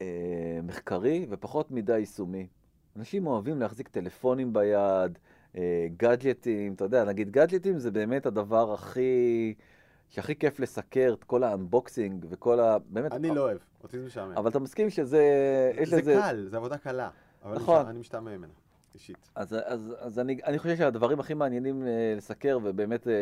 אה, 0.00 0.60
מחקרי 0.62 1.26
ופחות 1.30 1.70
מדי 1.70 1.98
יישומי. 1.98 2.46
אנשים 2.96 3.26
אוהבים 3.26 3.60
להחזיק 3.60 3.88
טלפונים 3.88 4.52
ביד, 4.52 5.18
אה, 5.56 5.86
גאדג'טים, 5.96 6.72
אתה 6.72 6.84
יודע, 6.84 7.04
נגיד 7.04 7.30
גאדג'טים 7.30 7.78
זה 7.78 7.90
באמת 7.90 8.26
הדבר 8.26 8.72
הכי, 8.72 9.54
שהכי 10.12 10.36
כיף 10.36 10.60
לסקר 10.60 11.14
את 11.18 11.24
כל 11.24 11.42
האנבוקסינג 11.42 12.26
וכל 12.28 12.60
ה... 12.60 12.78
באמת, 12.78 13.12
אני 13.12 13.30
לא 13.30 13.40
אוהב, 13.40 13.58
אותי 13.82 13.98
זה 13.98 14.06
משעמם. 14.06 14.32
אבל 14.36 14.50
אתה 14.50 14.58
מסכים 14.58 14.90
שזה... 14.90 15.22
זה 15.84 15.96
לזה... 15.96 16.14
קל, 16.22 16.46
זה 16.48 16.56
עבודה 16.56 16.78
קלה. 16.78 17.10
אבל 17.44 17.54
נכון. 17.54 17.86
אני 17.86 17.98
משתעמם 17.98 18.28
ממנה, 18.28 18.52
אישית. 18.94 19.30
אז, 19.34 19.56
אז, 19.64 19.94
אז 19.98 20.18
אני, 20.18 20.40
אני 20.44 20.58
חושב 20.58 20.76
שהדברים 20.76 21.20
הכי 21.20 21.34
מעניינים 21.34 21.86
אה, 21.86 22.14
לסקר 22.16 22.58
ובאמת 22.62 23.08
אה, 23.08 23.12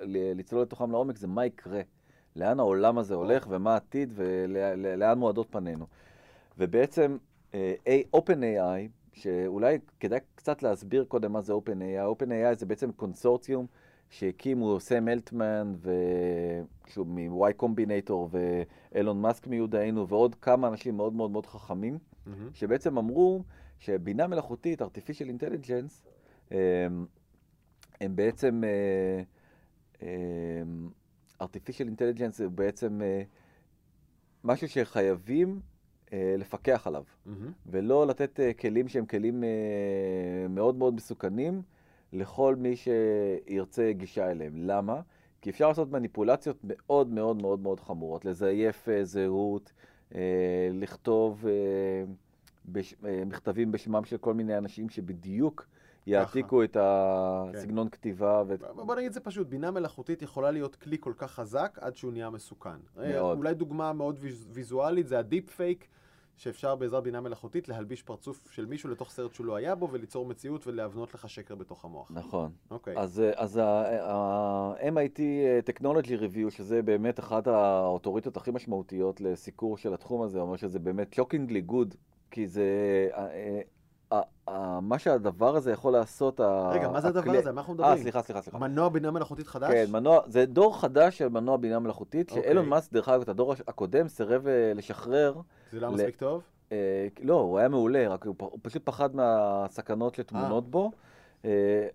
ל- 0.00 0.38
לצלול 0.38 0.62
לתוכם 0.62 0.90
לעומק 0.90 1.16
זה 1.16 1.26
מה 1.26 1.46
יקרה. 1.46 1.80
לאן 2.36 2.60
העולם 2.60 2.98
הזה 2.98 3.14
הולך 3.14 3.46
ומה 3.50 3.72
העתיד 3.72 4.12
ולאן 4.16 5.18
מועדות 5.18 5.46
פנינו. 5.50 5.86
ובעצם 6.58 7.16
אה, 7.54 7.74
OpenAI, 8.16 8.88
שאולי 9.12 9.78
כדאי 10.00 10.20
קצת 10.34 10.62
להסביר 10.62 11.04
קודם 11.04 11.32
מה 11.32 11.40
זה 11.40 11.52
OpenAI. 11.52 12.20
OpenAI 12.20 12.54
זה 12.54 12.66
בעצם 12.66 12.92
קונסורציום 12.92 13.66
שהקימו 14.10 14.80
סם 14.80 15.08
אלטמן, 15.08 15.74
ו- 15.76 16.62
שהוא 16.86 17.06
מ-Y 17.06 17.62
Combinator 17.62 18.12
ואילון 18.30 19.22
מאסק 19.22 19.46
מיודענו 19.46 20.08
ועוד 20.08 20.34
כמה 20.34 20.68
אנשים 20.68 20.96
מאוד 20.96 21.12
מאוד 21.12 21.30
מאוד 21.30 21.46
חכמים. 21.46 21.98
מהמם. 22.26 22.48
שבעצם 22.54 22.98
אמרו 22.98 23.42
שבינה 23.78 24.26
מלאכותית, 24.26 24.82
artificial 24.82 25.26
intelligence, 25.38 26.06
הם, 26.50 27.06
הם 28.00 28.16
בעצם, 28.16 28.62
אה, 28.64 29.22
הם, 30.00 30.90
artificial 31.42 31.86
intelligence 31.96 32.32
זה 32.32 32.48
בעצם 32.48 33.02
אה, 33.02 33.22
משהו 34.44 34.68
שחייבים 34.68 35.60
אה, 36.12 36.34
לפקח 36.38 36.86
עליו, 36.86 37.04
מהמם. 37.26 37.52
ולא 37.66 38.06
לתת 38.06 38.40
כלים 38.60 38.88
שהם 38.88 39.06
כלים 39.06 39.44
מאוד 40.48 40.76
מאוד 40.76 40.94
מסוכנים, 40.94 41.62
לכל 42.12 42.56
מי 42.56 42.74
שירצה 42.76 43.92
גישה 43.92 44.30
אליהם. 44.30 44.52
למה? 44.56 45.00
כי 45.42 45.50
אפשר 45.50 45.68
לעשות 45.68 45.90
מניפולציות 45.90 46.56
מאוד 46.64 47.08
מאוד 47.08 47.42
מאוד 47.42 47.60
מאוד 47.60 47.80
חמורות, 47.80 48.24
לזייף 48.24 48.88
אה, 48.88 49.04
זהות, 49.04 49.72
אה, 50.14 50.20
לכתוב 50.72 51.46
אה, 51.46 51.52
בש, 52.66 52.94
מכתבים 53.26 53.72
בשמם 53.72 54.04
של 54.04 54.16
כל 54.16 54.34
מיני 54.34 54.58
אנשים 54.58 54.88
שבדיוק 54.88 55.66
יעתיקו 56.06 56.64
את 56.64 56.76
הסגנון 56.80 57.86
כן. 57.88 57.90
כתיבה. 57.90 58.42
ו... 58.46 58.54
בוא 58.74 58.94
נגיד 58.94 59.12
זה 59.12 59.20
פשוט, 59.20 59.46
בינה 59.46 59.70
מלאכותית 59.70 60.22
יכולה 60.22 60.50
להיות 60.50 60.76
כלי 60.76 60.96
כל 61.00 61.12
כך 61.16 61.30
חזק 61.30 61.78
עד 61.80 61.96
שהוא 61.96 62.12
נהיה 62.12 62.30
מסוכן. 62.30 62.70
מאוד. 62.96 63.38
אולי 63.38 63.54
דוגמה 63.54 63.92
מאוד 63.92 64.18
ויזואלית 64.52 65.08
זה 65.08 65.18
הדיפ 65.18 65.50
פייק. 65.50 65.88
שאפשר 66.40 66.74
בעזרת 66.74 67.02
בינה 67.02 67.20
מלאכותית 67.20 67.68
להלביש 67.68 68.02
פרצוף 68.02 68.50
של 68.50 68.66
מישהו 68.66 68.90
לתוך 68.90 69.10
סרט 69.10 69.34
שהוא 69.34 69.46
לא 69.46 69.56
היה 69.56 69.74
בו 69.74 69.88
וליצור 69.92 70.26
מציאות 70.26 70.66
ולהבנות 70.66 71.14
לך 71.14 71.28
שקר 71.28 71.54
בתוך 71.54 71.84
המוח. 71.84 72.10
נכון. 72.14 72.52
אוקיי. 72.70 72.98
אז, 72.98 73.22
אז 73.36 73.56
ה-MIT 73.56 75.20
Technology 75.70 76.20
Review, 76.20 76.50
שזה 76.50 76.82
באמת 76.82 77.18
אחת 77.18 77.46
האוטוריטות 77.46 78.36
הכי 78.36 78.50
משמעותיות 78.50 79.20
לסיקור 79.20 79.76
של 79.76 79.94
התחום 79.94 80.22
הזה, 80.22 80.40
אומר 80.40 80.56
שזה 80.56 80.78
באמת 80.78 81.18
shockingly 81.18 81.70
good, 81.70 81.96
כי 82.30 82.46
זה... 82.46 82.64
מה 84.82 84.98
שהדבר 84.98 85.56
הזה 85.56 85.72
יכול 85.72 85.92
לעשות... 85.92 86.40
רגע, 86.72 86.88
מה 86.88 87.00
זה 87.00 87.08
הדבר 87.08 87.32
הזה? 87.38 87.52
מה 87.52 87.60
אנחנו 87.60 87.74
מדברים? 87.74 87.92
אה, 87.92 87.98
סליחה, 87.98 88.22
סליחה, 88.22 88.42
סליחה. 88.42 88.58
מנוע 88.58 88.88
בינה 88.88 89.10
מלאכותית 89.10 89.46
חדש? 89.46 89.70
כן, 89.70 89.86
מנוע, 89.90 90.20
זה 90.26 90.46
דור 90.46 90.80
חדש 90.80 91.18
של 91.18 91.28
מנוע 91.28 91.56
בינה 91.56 91.78
מלאכותית, 91.78 92.30
שאילון 92.30 92.68
מאסק, 92.68 92.92
דרך 92.92 93.08
אגב, 93.08 93.20
את 93.20 93.28
הדור 93.28 93.54
הקודם 93.68 94.08
סירב 94.08 94.46
לשחרר. 94.74 95.34
זה 95.72 95.80
לא 95.80 95.90
מספיק 95.90 96.16
טוב? 96.16 96.42
לא, 97.22 97.34
הוא 97.40 97.58
היה 97.58 97.68
מעולה, 97.68 98.08
רק 98.08 98.26
הוא 98.26 98.58
פשוט 98.62 98.84
פחד 98.84 99.16
מהסכנות 99.16 100.14
שטמונות 100.14 100.70
בו. 100.70 100.90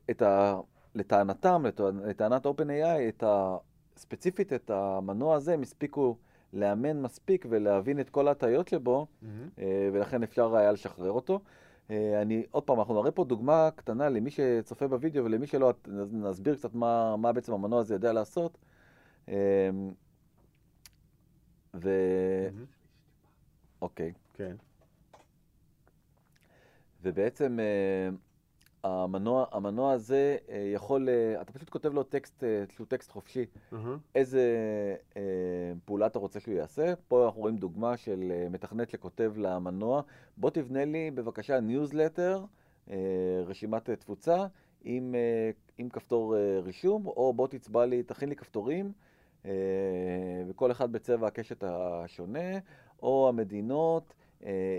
את 0.10 0.22
ה... 0.22 0.58
לטענתם, 0.96 1.64
לטענת 2.06 2.46
OpenAI, 2.46 3.10
את 3.10 3.24
ה... 3.24 3.58
ספציפית 3.98 4.54
את 4.54 4.70
המנוע 4.74 5.36
הזה, 5.36 5.54
הם 5.54 5.62
הספיקו 5.62 6.16
לאמן 6.54 7.02
מספיק 7.02 7.46
ולהבין 7.50 8.00
את 8.00 8.10
כל 8.10 8.28
ההטיות 8.28 8.68
שבו, 8.68 9.08
ולכן 9.94 10.24
אפשר 10.24 10.56
היה 10.56 10.72
לשחרר 10.72 11.12
אותו. 11.12 11.40
אה, 11.92 12.22
אני, 12.22 12.44
עוד 12.52 12.64
פעם, 12.64 12.80
אנחנו 12.80 13.02
נראה 13.02 13.12
פה 13.12 13.24
דוגמה 13.24 13.70
קטנה 13.76 14.10
למי 14.10 14.32
שצופה 14.32 14.88
בווידאו 14.88 15.26
ולמי 15.26 15.48
שלא, 15.48 15.74
נסביר 16.12 16.56
קצת 16.56 16.76
מה, 16.76 17.16
מה 17.18 17.34
בעצם 17.34 17.54
המנוע 17.54 17.80
הזה 17.80 17.94
יודע 17.94 18.14
לעשות. 18.14 18.58
אמ, 19.28 19.34
ו... 21.74 21.90
אוקיי. 23.82 24.14
כן. 24.34 24.56
ובעצם 27.04 27.60
אה, 27.60 28.10
המנוע, 28.86 29.46
המנוע 29.52 29.92
הזה 29.92 30.38
אה, 30.50 30.72
יכול, 30.74 31.10
אה, 31.10 31.42
אתה 31.42 31.54
פשוט 31.54 31.70
כותב 31.70 31.94
לו 31.94 32.04
טקסט, 32.04 32.44
שהוא 32.70 32.88
טקסט 32.88 33.12
חופשי, 33.12 33.46
mm-hmm. 33.74 33.76
איזה 34.16 34.42
אה, 35.18 35.22
פעולה 35.86 36.06
אתה 36.06 36.20
רוצה 36.20 36.40
שהוא 36.40 36.54
יעשה. 36.54 36.94
פה 37.08 37.26
אנחנו 37.26 37.42
רואים 37.42 37.58
דוגמה 37.58 37.98
של 37.98 38.32
מתכנת 38.50 38.90
שכותב 38.90 39.34
למנוע, 39.38 40.02
בוא 40.38 40.50
תבנה 40.50 40.86
לי 40.86 41.12
בבקשה 41.12 41.60
ניוזלטר, 41.60 42.46
רשימת 43.46 43.90
תפוצה, 43.90 44.46
עם, 44.84 45.16
עם 45.78 45.90
כפתור 45.90 46.36
רישום, 46.64 47.08
או 47.08 47.34
בוא 47.34 47.48
תצבע 47.48 47.86
לי, 47.86 48.04
תכין 48.04 48.30
לי 48.30 48.36
כפתורים, 48.36 48.92
וכל 50.48 50.72
אחד 50.72 50.92
בצבע 50.92 51.28
הקשת 51.28 51.64
השונה, 51.64 52.60
או 53.04 53.30
המדינות. 53.30 54.14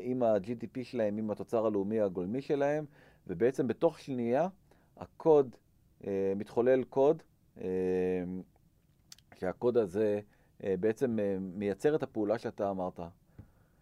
עם 0.02 0.22
ה-GDP 0.22 0.84
שלהם, 0.84 1.18
עם 1.18 1.30
התוצר 1.30 1.66
הלאומי 1.66 2.00
הגולמי 2.00 2.42
שלהם, 2.42 2.84
ובעצם 3.26 3.66
בתוך 3.66 3.98
שנייה 3.98 4.48
הקוד, 4.96 5.56
אה, 6.06 6.32
מתחולל 6.36 6.84
קוד, 6.84 7.22
אה, 7.60 7.64
שהקוד 9.34 9.76
הזה 9.76 10.20
אה, 10.64 10.74
בעצם 10.80 11.18
אה, 11.18 11.36
מייצר 11.40 11.94
את 11.94 12.02
הפעולה 12.02 12.38
שאתה 12.38 12.70
אמרת. 12.70 13.00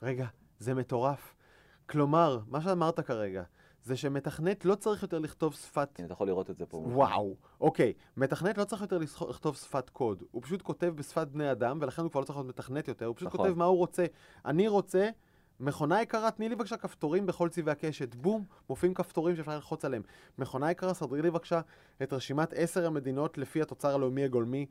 רגע, 0.03 0.27
זה 0.59 0.75
מטורף. 0.75 1.35
כלומר, 1.87 2.41
מה 2.47 2.61
שאמרת 2.61 3.01
כרגע, 3.01 3.43
זה 3.83 3.97
שמתכנת 3.97 4.65
לא 4.65 4.75
צריך 4.75 5.03
יותר 5.03 5.19
לכתוב 5.19 5.55
שפת... 5.55 5.89
כן, 5.95 6.05
אתה 6.05 6.13
יכול 6.13 6.27
לראות 6.27 6.51
את 6.51 6.57
זה 6.57 6.67
פה. 6.67 6.77
וואו, 6.77 7.37
אוקיי. 7.61 7.93
מתכנת 8.17 8.59
לא 8.59 8.65
צריך 8.65 8.83
יותר 8.83 8.99
לכתוב 9.29 9.57
שפת 9.57 9.91
קוד. 9.91 10.23
הוא 10.31 10.43
פשוט 10.43 10.63
כותב 10.63 10.93
בשפת 10.97 11.29
בני 11.29 11.53
אדם, 11.53 11.79
ולכן 11.81 12.03
הוא 12.03 12.11
כבר 12.11 12.21
לא 12.21 12.27
צריך 12.27 12.39
להיות 12.39 12.49
מתכנת 12.49 12.89
יותר. 12.89 13.07
הוא 13.07 13.17
פשוט 13.17 13.29
נכון. 13.29 13.47
כותב 13.47 13.59
מה 13.59 13.65
הוא 13.65 13.79
רוצה. 13.79 14.05
אני 14.45 14.69
רוצה 14.69 15.11
מכונה 15.61 16.03
יקרה, 16.03 16.31
תני 16.31 16.49
לי 16.49 16.57
בבקשה 16.57 16.77
כפתורים 16.77 17.27
בכל 17.27 17.49
צבעי 17.49 17.73
הקשת. 17.73 18.15
בום, 18.15 18.45
מופיעים 18.69 18.95
כפתורים 18.95 19.37
שאפשר 19.37 19.55
ללחוץ 19.55 19.85
עליהם. 19.85 20.03
מכונה 20.39 20.71
יקרה, 20.71 20.95
סדרי 20.95 21.23
לי 21.23 21.31
בבקשה 21.31 21.61
את 22.03 22.13
רשימת 22.13 22.53
עשר 22.57 22.87
המדינות 22.87 23.39
לפי 23.39 23.63
התוצר 23.63 23.95
הלאומי 23.95 24.25
הגולמי, 24.25 24.67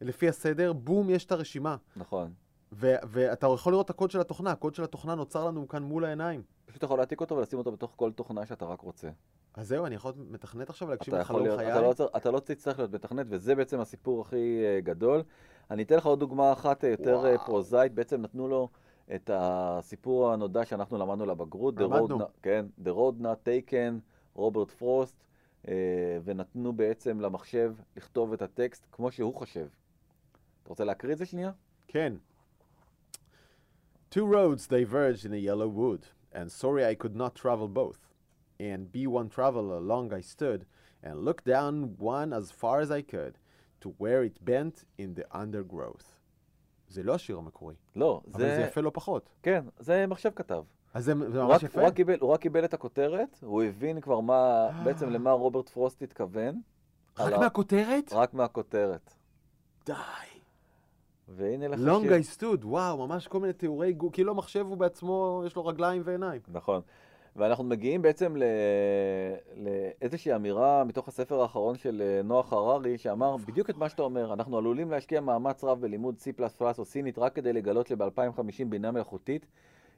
לפי 0.00 0.28
הסדר, 0.28 0.72
בום, 0.72 1.10
יש 1.10 1.24
את 1.24 1.32
הרשימה. 1.32 1.76
נכון. 1.96 2.32
ואתה 2.72 3.46
יכול 3.54 3.72
לראות 3.72 3.84
את 3.84 3.90
הקוד 3.90 4.10
של 4.10 4.20
התוכנה, 4.20 4.50
הקוד 4.50 4.74
של 4.74 4.84
התוכנה 4.84 5.14
נוצר 5.14 5.44
לנו 5.44 5.68
כאן 5.68 5.82
מול 5.82 6.04
העיניים. 6.04 6.42
פשוט 6.66 6.82
יכול 6.82 6.98
להעתיק 6.98 7.20
אותו 7.20 7.36
ולשים 7.36 7.58
אותו 7.58 7.72
בתוך 7.72 7.92
כל 7.96 8.12
תוכנה 8.12 8.46
שאתה 8.46 8.64
רק 8.64 8.80
רוצה. 8.80 9.08
אז 9.54 9.68
זהו, 9.68 9.86
אני 9.86 9.94
יכול 9.94 10.12
להיות 10.16 10.30
מתכנת 10.30 10.70
עכשיו 10.70 10.88
להגשים 10.88 11.14
לחלום 11.14 11.56
חיי? 11.56 11.72
אתה 11.72 11.80
לא, 11.80 11.94
אתה 12.16 12.30
לא 12.30 12.40
תצטרך 12.40 12.78
להיות 12.78 12.92
מתכנת, 12.92 13.26
וזה 13.30 13.54
בעצם 13.54 13.80
הסיפור 13.80 14.20
הכי 14.20 14.36
uh, 14.36 14.84
גדול. 14.84 15.22
אני 15.70 15.82
אתן 15.82 15.96
לך 15.96 16.06
עוד 16.06 16.20
דוגמה 16.20 16.52
אחת 16.52 16.84
uh, 16.84 16.86
יותר 16.86 17.34
uh, 17.34 17.38
פרוזאית, 17.46 17.94
בעצם 17.94 18.22
נתנו 18.22 18.48
לו... 18.48 18.68
את 19.14 19.30
הסיפור 19.34 20.32
הנודע 20.32 20.64
שאנחנו 20.64 20.98
למדנו 20.98 21.26
לבגרות. 21.26 21.74
למדנו. 21.80 22.18
כן, 22.42 22.66
The 22.84 22.88
Road 22.88 23.22
Not 23.22 23.48
Taken, 23.48 24.00
רוברט 24.34 24.70
פרוסט, 24.70 25.24
אה, 25.68 26.18
ונתנו 26.24 26.72
בעצם 26.72 27.20
למחשב 27.20 27.74
לכתוב 27.96 28.32
את 28.32 28.42
הטקסט 28.42 28.86
כמו 28.92 29.10
שהוא 29.10 29.34
חושב. 29.34 29.66
אתה 30.62 30.68
רוצה 30.68 30.84
להקריא 30.84 31.12
את 31.12 31.18
זה 31.18 31.26
שנייה? 31.26 31.52
כן. 31.88 32.12
Two 34.10 34.24
roads 34.24 34.66
diverged 34.66 35.24
in 35.24 35.32
a 35.32 35.42
yellow 35.48 35.68
wood, 35.68 36.06
and 36.32 36.50
sorry 36.50 36.84
I 36.86 36.94
could 36.94 37.16
not 37.16 37.34
travel 37.34 37.68
both. 37.68 38.00
And 38.58 38.90
be 38.90 39.06
one 39.06 39.28
traveler 39.28 39.76
along 39.76 40.12
I 40.12 40.22
stood, 40.22 40.64
and 41.04 41.24
looked 41.24 41.44
down 41.44 41.96
one 41.98 42.32
as 42.32 42.50
far 42.50 42.80
as 42.80 42.90
I 42.90 43.02
could, 43.02 43.34
to 43.82 43.94
where 43.98 44.22
it 44.24 44.44
bent 44.44 44.84
in 44.96 45.14
the 45.14 45.26
undergrowth. 45.42 46.15
זה 46.88 47.02
לא 47.02 47.14
השיר 47.14 47.38
המקורי. 47.38 47.74
לא, 47.96 48.20
זה... 48.26 48.30
אבל 48.32 48.56
זה 48.56 48.62
יפה 48.62 48.80
לא 48.80 48.90
פחות. 48.94 49.30
כן, 49.42 49.64
זה 49.78 50.06
מחשב 50.06 50.30
כתב. 50.36 50.62
אז 50.94 51.04
זה, 51.04 51.12
זה 51.28 51.42
ממש 51.42 51.62
יפה? 51.62 51.80
הוא 51.80 51.88
רק, 51.88 51.94
קיבל, 51.94 52.16
הוא 52.20 52.30
רק 52.30 52.40
קיבל 52.40 52.64
את 52.64 52.74
הכותרת, 52.74 53.38
הוא 53.42 53.62
הבין 53.62 54.00
כבר 54.00 54.20
מה, 54.20 54.68
בעצם 54.84 55.10
למה 55.10 55.30
רוברט 55.30 55.68
פרוסט 55.68 56.02
התכוון. 56.02 56.60
רק 57.18 57.38
מהכותרת? 57.38 58.12
רק 58.12 58.34
מהכותרת. 58.34 59.14
די. 59.86 59.92
והנה 61.28 61.68
לך 61.68 61.78
שיר. 61.78 61.88
Long 61.88 62.04
I 62.04 62.38
stood, 62.38 62.64
וואו, 62.64 63.06
ממש 63.06 63.28
כל 63.28 63.40
מיני 63.40 63.52
תיאורי 63.52 63.92
גו, 63.92 64.12
כאילו 64.12 64.32
המחשב 64.32 64.66
הוא 64.66 64.76
בעצמו, 64.76 65.42
יש 65.46 65.56
לו 65.56 65.66
רגליים 65.66 66.02
ועיניים. 66.04 66.40
נכון. 66.48 66.80
ואנחנו 67.36 67.64
מגיעים 67.64 68.02
בעצם 68.02 68.34
לאיזושהי 69.56 70.34
אמירה 70.34 70.84
מתוך 70.84 71.08
הספר 71.08 71.40
האחרון 71.40 71.76
של 71.76 72.02
אה, 72.02 72.22
נוח 72.22 72.52
הררי, 72.52 72.98
שאמר 72.98 73.36
בדיוק 73.36 73.70
את 73.70 73.76
מה 73.76 73.88
שאתה 73.88 74.02
אומר, 74.02 74.32
אנחנו 74.32 74.58
עלולים 74.58 74.90
להשקיע 74.90 75.20
מאמץ 75.20 75.64
רב 75.64 75.80
בלימוד 75.80 76.14
C++ 76.18 76.42
או 76.78 76.84
סינית 76.84 77.18
רק 77.18 77.34
כדי 77.34 77.52
לגלות 77.52 77.86
שב-2050 77.86 78.64
בינה 78.68 78.90
מלאכותית 78.90 79.46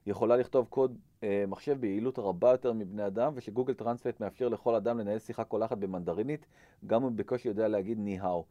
יכולה 0.07 0.37
לכתוב 0.37 0.67
קוד 0.71 0.99
אה, 1.23 1.45
מחשב 1.49 1.81
ביעילות 1.81 2.19
רבה 2.19 2.51
יותר 2.51 2.73
מבני 2.73 3.07
אדם, 3.07 3.33
ושגוגל 3.35 3.75
טרנספט 3.75 4.21
מאפשר 4.21 4.49
לכל 4.49 4.75
אדם 4.75 4.99
לנהל 4.99 5.19
שיחה 5.19 5.45
קולחת 5.45 5.79
במנדרינית, 5.79 6.47
גם 6.87 7.05
אם 7.05 7.17
בקושי 7.17 7.49
יודע 7.49 7.69
להגיד 7.69 7.99
ני-האו. 7.99 8.45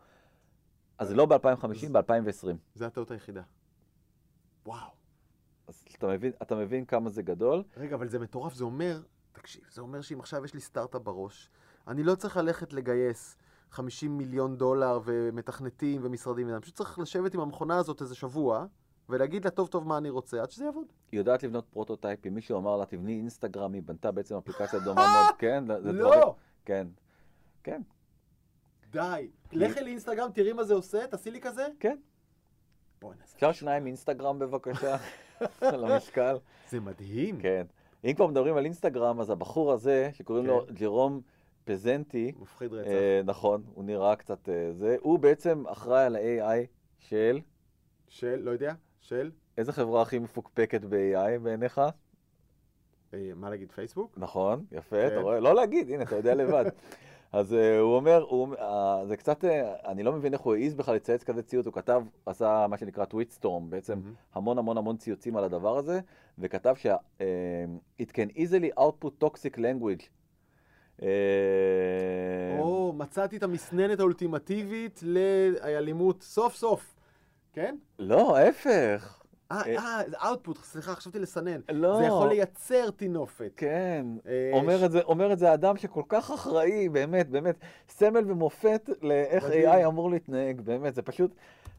אז 0.97 1.08
זה 1.08 1.15
לא 1.15 1.26
ב-2050, 1.26 1.91
ב-2020. 1.91 2.56
זה 2.76 2.88
הטעות 2.88 3.12
היחידה. 3.12 3.41
וואו. 4.65 5.07
אתה 5.98 6.08
מבין, 6.08 6.32
אתה 6.42 6.56
מבין 6.56 6.86
כמה 6.86 7.10
זה 7.10 7.22
גדול. 7.22 7.64
רגע, 7.78 7.96
אבל 7.96 8.08
זה 8.08 8.20
מטורף, 8.20 8.54
זה 8.54 8.64
אומר, 8.64 9.02
תקשיב, 9.32 9.64
זה 9.72 9.82
אומר 9.82 10.02
שאם 10.02 10.20
עכשיו 10.20 10.46
יש 10.46 10.54
לי 10.54 10.60
סטארט-אפ 10.60 11.02
בראש, 11.02 11.50
אני 11.88 12.04
לא 12.04 12.16
צריך 12.16 12.38
ללכת 12.38 12.74
לגייס 12.74 13.38
50 13.72 14.18
מיליון 14.18 14.58
דולר 14.58 15.00
ומתכנתים 15.04 16.02
ומשרדים, 16.04 16.50
אני 16.50 16.62
פשוט 16.62 16.76
צריך 16.76 17.00
לשבת 17.00 17.34
עם 17.34 17.40
המכונה 17.40 17.78
הזאת 17.78 18.02
איזה 18.02 18.16
שבוע, 18.16 18.66
ולהגיד 19.10 19.46
לה 19.46 19.52
טוב 19.52 19.68
טוב 19.68 19.88
מה 19.88 19.98
אני 19.98 20.10
רוצה, 20.10 20.42
עד 20.42 20.52
שזה 20.52 20.66
יעבוד. 20.66 20.86
היא 21.12 21.20
יודעת 21.20 21.44
לבנות 21.44 21.66
פרוטוטייפים, 21.72 22.36
מישהו 22.36 22.58
אמר 22.58 22.78
לה, 22.78 22.86
תבני 22.86 23.18
אינסטגרם, 23.18 23.74
היא 23.74 23.82
בנתה 23.86 24.12
בעצם 24.12 24.36
אפליקציה 24.36 24.80
דומה 24.80 25.02
מאוד, 25.14 25.36
כן? 25.38 25.64
לא! 25.84 26.36
כן, 26.66 26.88
כן. 27.64 27.82
די. 28.92 29.30
לכי 29.52 29.82
לאינסטגרם, 29.82 30.30
תראי 30.34 30.54
מה 30.54 30.64
זה 30.64 30.74
עושה, 30.74 31.08
תעשי 31.08 31.32
לי 31.32 31.42
כזה. 31.42 31.68
כן. 31.80 31.98
אפשר 33.36 33.52
שניים 33.52 33.86
אינסטגרם 33.86 34.40
בבקשה, 34.40 34.98
על 35.73 35.86
המשקל. 35.86 36.38
זה 36.69 36.80
מדהים. 36.80 37.39
כן. 37.41 37.65
אם 38.06 38.13
כבר 38.13 38.28
מדברים 38.28 38.58
על 38.58 38.65
אינסטגרם, 38.65 39.19
אז 39.19 39.30
הבחור 39.30 39.71
הזה, 39.71 40.10
שקוראים 40.13 40.45
לו 40.45 40.65
כן. 40.67 40.73
ג'רום 40.73 41.21
פזנטי, 41.63 42.32
מפחיד 42.39 42.73
רצח. 42.73 42.91
אה, 42.91 43.21
נכון, 43.26 43.63
הוא 43.73 43.84
נראה 43.84 44.15
קצת 44.15 44.50
אה, 44.50 44.73
זה, 44.73 44.95
הוא 45.00 45.19
בעצם 45.19 45.63
אחראי 45.67 46.06
על 46.06 46.15
ה-AI 46.15 46.67
של... 47.00 47.39
של, 48.08 48.39
לא 48.43 48.52
יודע, 48.52 48.73
של? 49.00 49.32
איזה 49.58 49.73
חברה 49.73 50.02
הכי 50.02 50.19
מפוקפקת 50.19 50.82
ב-AI 50.82 51.39
בעיניך? 51.43 51.82
אה, 53.13 53.32
מה 53.36 53.50
להגיד, 53.50 53.71
פייסבוק? 53.71 54.17
נכון, 54.17 54.65
יפה, 54.71 54.95
כן. 55.02 55.08
אתה 55.08 55.19
רואה? 55.19 55.39
לא 55.39 55.56
להגיד, 55.56 55.89
הנה, 55.89 56.04
אתה 56.04 56.15
יודע 56.15 56.36
לבד. 56.36 56.65
אז 57.32 57.54
uh, 57.54 57.80
הוא 57.82 57.96
אומר, 57.96 58.26
הוא, 58.30 58.56
uh, 58.56 58.62
זה 59.08 59.18
קצת, 59.18 59.44
uh, 59.44 59.48
אני 59.88 60.04
לא 60.04 60.12
מבין 60.13 60.34
איך 60.34 60.42
הוא 60.42 60.56
העז 60.56 60.76
בכלל 60.76 60.96
לצייץ 60.96 61.24
כזה 61.24 61.42
ציוץ, 61.42 61.66
הוא 61.66 61.74
כתב, 61.74 62.04
עשה 62.26 62.66
מה 62.70 62.78
שנקרא 62.78 63.06
טוויט 63.06 63.32
סטורם, 63.32 63.70
בעצם 63.70 63.94
mm-hmm. 63.94 64.36
המון 64.36 64.58
המון 64.58 64.78
המון 64.78 64.98
ציוצים 64.98 65.38
על 65.38 65.44
הדבר 65.44 65.78
הזה, 65.78 66.00
וכתב 66.40 66.76
ש- 66.78 66.88
uh, 66.88 67.22
it 68.02 68.08
can 68.12 68.38
easily 68.38 68.80
output 68.80 69.24
toxic 69.24 69.58
language. 69.58 70.04
או, 72.60 72.94
מצאתי 72.98 73.38
את 73.38 73.44
המסננת 73.44 74.00
האולטימטיבית 74.00 75.00
לאלימות 75.04 76.22
סוף 76.22 76.56
סוף, 76.56 76.96
כן? 77.54 77.76
לא, 78.00 78.38
ההפך. 78.38 79.17
אה, 79.52 79.62
אה, 79.78 80.02
זה 80.10 80.16
אאוטפוט, 80.26 80.58
סליחה, 80.64 80.96
חשבתי 80.96 81.20
לסנן. 81.20 81.60
לא. 81.72 81.98
זה 81.98 82.04
יכול 82.06 82.28
לייצר 82.30 82.90
טינופת. 82.92 83.52
כן, 83.58 84.06
אה, 84.28 84.52
אומר 84.54 84.80
ש- 84.80 84.84
את 84.84 84.92
זה, 84.92 85.02
אומר 85.02 85.34
את 85.34 85.40
זה 85.40 85.54
אדם 85.54 85.78
שכל 85.78 86.04
כך 86.10 86.32
אחראי, 86.32 86.90
באמת, 86.90 87.30
באמת, 87.30 87.56
סמל 87.90 88.32
ומופת 88.32 88.90
לאיך 89.02 89.44
מדהים. 89.46 89.70
AI 89.70 89.86
אמור 89.88 90.10
להתנהג, 90.12 90.62
באמת, 90.62 90.96
זה 90.96 91.02
פשוט 91.02 91.32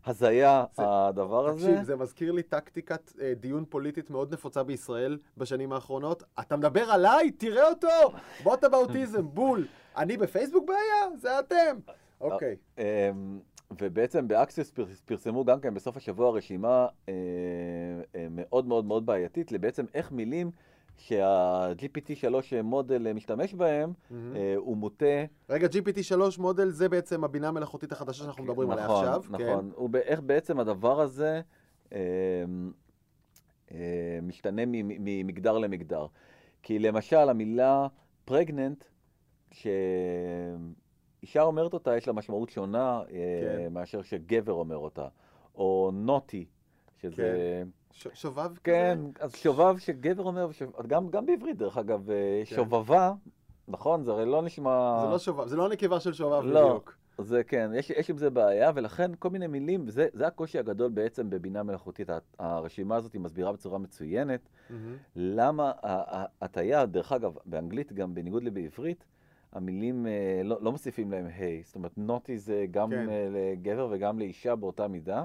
הזיה, 0.07 0.64
זה- 0.76 0.83
הדבר 0.87 1.48
הזה. 1.48 1.68
תקשיב, 1.68 1.83
זה 1.85 1.96
מזכיר 1.96 2.33
לי 2.33 2.42
טקטיקת 2.42 3.12
אה, 3.20 3.33
דיון 3.40 3.64
פוליטית 3.68 4.11
מאוד 4.11 4.33
נפוצה 4.35 4.62
בישראל 4.62 5.18
בשנים 5.37 5.72
האחרונות. 5.72 6.22
אתה 6.40 6.57
מדבר 6.57 6.90
עליי? 6.90 7.31
תראה 7.31 7.68
אותו! 7.68 7.88
בוט 8.42 8.64
אבאוטיזם, 8.64 9.22
בול. 9.28 9.66
אני 9.96 10.16
בפייסבוק 10.16 10.64
בעיה? 10.66 11.16
זה 11.20 11.38
אתם. 11.38 11.76
אוקיי. 12.20 12.57
אמ, 12.78 12.85
ובעצם 13.81 14.28
באקסיס 14.28 14.70
פר- 14.70 14.85
פרסמו 15.04 15.44
גם 15.44 15.61
כן 15.61 15.74
בסוף 15.74 15.96
השבוע 15.96 16.31
רשימה 16.31 16.87
אה, 17.09 17.14
אה, 18.14 18.26
מאוד 18.31 18.66
מאוד 18.66 18.85
מאוד 18.85 19.07
בעייתית 19.07 19.52
לבעצם 19.52 19.85
איך 19.94 20.12
מילים 20.12 20.50
שה-GPT-3 20.96 22.26
מודל 22.64 23.07
אה, 23.07 23.12
משתמש 23.14 23.54
בהם. 23.54 23.92
אה, 24.37 24.54
הוא 24.57 24.76
מוטה 24.76 25.04
רגע, 25.50 25.66
GPT-3 25.66 26.14
מודל 26.38 26.70
זה 26.70 26.88
בעצם 26.88 27.24
הבינה 27.24 27.48
המלאכותית 27.48 27.92
החדשה 27.92 28.24
שאנחנו 28.24 28.44
מדברים 28.44 28.70
עליה 28.70 28.85
נכון, 28.85 29.04
עכשיו. 29.07 29.22
נכון, 29.31 29.70
הוא 29.74 29.90
ב- 29.90 29.96
איך 29.96 30.20
בעצם 30.20 30.61
הדבר 30.61 31.00
הזה 31.00 31.40
אה, 31.92 31.98
אה, 33.72 33.78
משתנה 34.22 34.62
ממגדר 34.66 35.59
למגדר. 35.59 36.07
כי 36.62 36.78
למשל 36.78 37.28
המילה 37.28 37.87
פרגננט, 38.24 38.85
שאישה 41.20 41.42
אומרת 41.42 41.74
אותה, 41.74 41.96
יש 41.96 42.07
לה 42.07 42.12
משמעות 42.12 42.50
שונה 42.50 43.00
אה, 43.00 43.04
כן. 43.66 43.72
מאשר 43.72 44.02
שגבר 44.02 44.52
אומר 44.52 44.76
אותה. 44.76 45.09
או 45.54 45.90
נוטי, 45.94 46.46
שזה... 46.96 47.62
ש- 47.92 48.09
שובב 48.14 48.46
כזה? 48.48 48.61
כן, 48.64 48.98
אז 49.20 49.37
שובב 49.37 49.78
שגבר 49.78 50.22
אומר, 50.22 50.46
ושוב- 50.50 50.87
גם, 50.87 51.11
גם 51.11 51.26
בעברית 51.26 51.57
דרך 51.57 51.78
אגב, 51.78 52.11
אה, 52.11 52.42
כן. 52.46 52.57
שובבה, 52.57 53.12
נכון? 53.68 54.04
זה 54.04 54.11
הרי 54.11 54.26
לא 54.26 54.42
נשמע... 54.42 54.98
זה 55.04 55.11
לא 55.11 55.18
שובב, 55.18 55.46
זה 55.46 55.57
לא 55.57 55.66
הנקבה 55.66 56.00
של 56.00 56.12
שובב 56.12 56.44
לא. 56.44 56.64
בדיוק. 56.68 56.94
זה 57.20 57.44
כן, 57.44 57.70
יש, 57.74 57.90
יש 57.90 58.11
עם 58.11 58.16
זה 58.18 58.31
בעיה, 58.31 58.70
ולכן 58.74 59.11
כל 59.18 59.31
מיני 59.31 59.46
מילים, 59.46 59.85
וזה 59.87 60.09
זה 60.12 60.26
הקושי 60.26 60.59
הגדול 60.59 60.90
בעצם 60.90 61.31
בבינה 61.31 61.62
מלאכותית. 61.62 62.09
הרשימה 62.38 62.96
הזאת 62.96 63.12
היא 63.12 63.20
מסבירה 63.20 63.52
בצורה 63.52 63.78
מצוינת 63.78 64.40
מהמם. 64.70 64.96
למה 65.16 65.72
הטיה, 66.42 66.87
דרך 66.87 67.12
אגב, 67.12 67.37
באנגלית 67.46 67.92
גם 67.92 68.14
בניגוד 68.14 68.42
לבעברית, 68.42 69.04
המילים 69.52 70.06
אה, 70.06 70.42
לא, 70.44 70.58
לא 70.61 70.72
מוסיפים 70.72 71.11
להם 71.11 71.26
היי. 71.26 71.62
זאת 71.64 71.74
אומרת, 71.74 71.98
נוטי 71.98 72.38
זה 72.38 72.66
גם 72.70 72.90
כן. 72.90 73.08
אה, 73.08 73.28
לגבר 73.30 73.88
וגם 73.90 74.18
לאישה 74.18 74.56
באותה 74.56 74.88
מידה, 74.88 75.24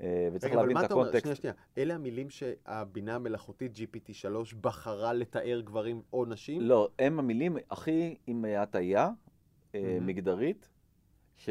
אה, 0.00 0.28
וצריך 0.32 0.52
רגע, 0.52 0.60
להבין 0.62 0.78
את 0.78 0.84
אתה 0.84 0.94
אומר? 0.94 1.08
הקונטקסט. 1.08 1.24
שנייה, 1.24 1.36
שנייה. 1.36 1.54
אלה 1.78 1.94
המילים 1.94 2.30
שהבינה 2.30 3.14
המלאכותית 3.14 3.72
GPT-3 3.76 4.54
בחרה 4.60 5.12
לתאר 5.12 5.60
גברים 5.60 6.02
או 6.12 6.24
נשים? 6.24 6.60
לא, 6.60 6.88
הם 6.98 7.18
המילים 7.18 7.56
הכי 7.70 8.16
עם 8.26 8.44
הטיה 8.58 9.10
מהמם. 9.74 10.06
מגדרית, 10.06 10.68
ש... 11.36 11.50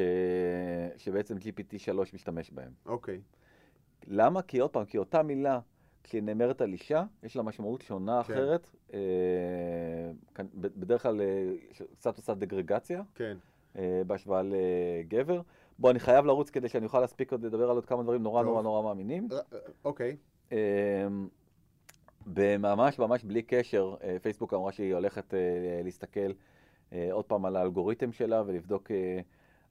שבעצם 0.98 1.38
GPT-3 1.38 2.00
משתמש 2.14 2.52
בהם. 2.52 2.72
אוקיי. 2.86 3.22
למה? 4.08 4.42
כי 4.42 4.60
עוד 4.60 4.70
פעם, 4.70 4.86
כי 4.86 4.98
אותה 4.98 5.24
מילה, 5.24 5.60
כשהיא 6.06 6.24
נאמרת 6.24 6.62
על 6.62 6.72
אישה, 6.74 7.04
יש 7.24 7.36
לה 7.36 7.44
משמעות 7.44 7.82
שונה 7.82 8.24
כן. 8.24 8.34
אחרת. 8.34 8.68
אה, 8.94 9.00
כאן- 10.36 10.48
בדרך 10.56 11.02
כלל 11.04 11.22
אה, 11.22 11.26
קצת 11.96 12.18
עושה 12.18 12.34
דגרגציה 12.34 13.02
כן. 13.16 13.38
אה, 13.78 14.02
בהשוואה 14.08 14.42
לגבר. 14.44 15.42
בוא, 15.80 15.92
אני 15.92 16.00
חייב 16.00 16.26
לרוץ 16.26 16.50
כדי 16.50 16.70
שאני 16.70 16.86
אוכל 16.86 17.00
להספיק 17.00 17.32
עוד 17.32 17.44
לדבר 17.46 17.70
על 17.70 17.76
עוד 17.76 17.86
כמה 17.86 18.04
דברים 18.04 18.24
נורא 18.24 18.42
טוב. 18.44 18.50
נורא 18.52 18.64
נורא 18.64 18.82
מאמינים. 18.84 19.28
ר- 19.32 19.40
אוקיי. 19.86 20.16
אה, 20.52 21.08
ממש 22.60 23.00
ממש 23.00 23.24
בלי 23.24 23.42
קשר, 23.42 23.96
אה, 24.04 24.18
פייסבוק 24.22 24.54
אמרה 24.54 24.72
שהיא 24.72 24.94
הולכת 24.94 25.34
אה, 25.34 25.40
להסתכל 25.84 26.32
אה, 26.94 27.08
עוד 27.12 27.26
פעם 27.26 27.46
על 27.46 27.56
האלגוריתם 27.56 28.12
שלה 28.12 28.44
ולבדוק 28.46 28.92
אה, 28.92 29.20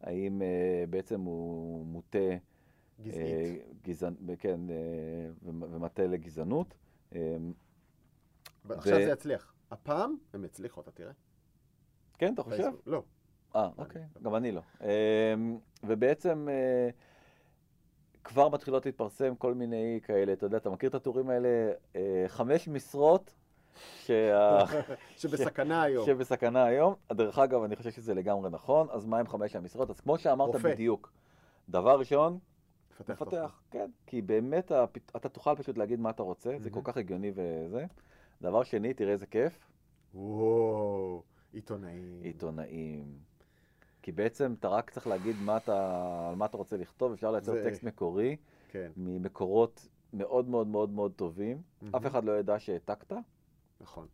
האם 0.01 0.43
אה, 0.43 0.47
בעצם 0.91 1.21
הוא 1.21 1.87
מוטה 1.87 2.19
גזעית. 3.03 3.25
אה, 3.25 3.55
גזען, 3.85 4.15
כן, 4.39 4.61
אה, 4.71 4.75
ומ- 5.43 5.65
ומטה 5.75 6.07
לגזענות. 6.07 6.75
אה, 7.15 7.37
עכשיו 8.71 8.93
ו- 8.97 9.05
זה 9.05 9.11
יצליח. 9.13 9.55
הפעם 9.71 10.17
הם 10.35 10.45
יצליחו, 10.45 10.81
אתה 10.81 10.91
תראה. 10.91 11.13
כן, 12.19 12.35
אתה 12.35 12.43
חושב? 12.43 12.71
לא. 12.87 13.03
אה, 13.57 13.69
אוקיי, 13.79 14.03
גם 14.23 14.35
אני 14.35 14.53
לא. 14.53 14.61
ובעצם 15.85 16.49
כבר 18.25 18.49
מתחילות 18.49 18.87
להתפרסם 18.87 19.35
כל 19.37 19.55
מיני 19.55 20.01
כאלה, 20.03 20.33
אתה 20.33 20.47
יודע, 20.47 20.57
אתה 20.57 20.71
מכיר 20.71 20.89
את 20.91 20.95
הטורים 20.95 21.29
האלה, 21.31 21.49
חמש 22.29 22.69
משרות 22.69 23.35
שה... 24.05 24.59
שבסכנה 25.17 25.83
היום. 25.83 26.07
שבסכנה 26.07 26.65
היום. 26.65 26.95
דרך 27.13 27.39
אגב, 27.39 27.63
אני 27.63 27.77
חושב 27.77 27.91
שזה 27.91 28.15
לגמרי 28.15 28.51
נכון, 28.51 28.87
אז 28.91 29.05
מה 29.07 29.19
עם 29.19 29.27
חמש 29.27 29.57
המשרות? 29.57 29.91
אז 29.91 30.01
כמו 30.01 30.19
שאמרת. 30.19 30.57
בדיוק, 30.57 31.13
דבר 31.69 31.99
ראשון, 31.99 32.39
לפתח. 33.01 33.23
לפתח, 33.23 33.63
כן, 33.71 33.91
כי 34.07 34.23
באמת 34.23 34.71
הפ- 34.73 35.17
אתה 35.17 35.29
תוכל 35.29 35.55
פשוט 35.57 35.79
להגיד 35.79 36.01
מה 36.01 36.11
אתה 36.11 36.23
רוצה, 36.23 36.57
זה 36.59 36.71
כל. 36.71 36.81
כך 36.85 36.97
הגיוני 36.97 37.31
וזה. 37.35 37.87
דבר 38.43 38.63
שני, 38.63 38.95
תראה 38.95 39.13
איזה 39.13 39.27
כיף, 39.27 39.59
וואו, 40.15 41.23
עיתונאים. 41.53 42.21
עיתונאים. 42.23 43.19
כי 44.03 44.13
בעצם 44.13 44.55
אתה 44.61 44.69
רק 44.69 44.91
צריך 44.91 45.07
להגיד 45.07 45.37
מה 45.45 45.57
אתה, 45.57 45.79
על 46.29 46.35
מה 46.35 46.45
אתה 46.47 46.57
רוצה 46.57 46.77
לכתוב, 46.77 47.13
אפשר 47.13 47.31
לייצר 47.31 47.53
זה- 47.53 47.65
טקסט 47.65 47.83
מקורי 47.83 48.37
כן, 48.69 48.91
ממקורות 48.97 49.89
מאוד 50.13 50.49
מאוד 50.49 50.67
מאוד 50.67 50.91
מאוד 50.91 51.13
טובים. 51.17 51.63
מהמם. 51.83 51.97
אף 51.97 52.07
אחד 52.07 52.25
לא 52.25 52.39
ידע 52.39 52.59
שהעתקת. 52.59 53.13
נכון. 53.81 54.07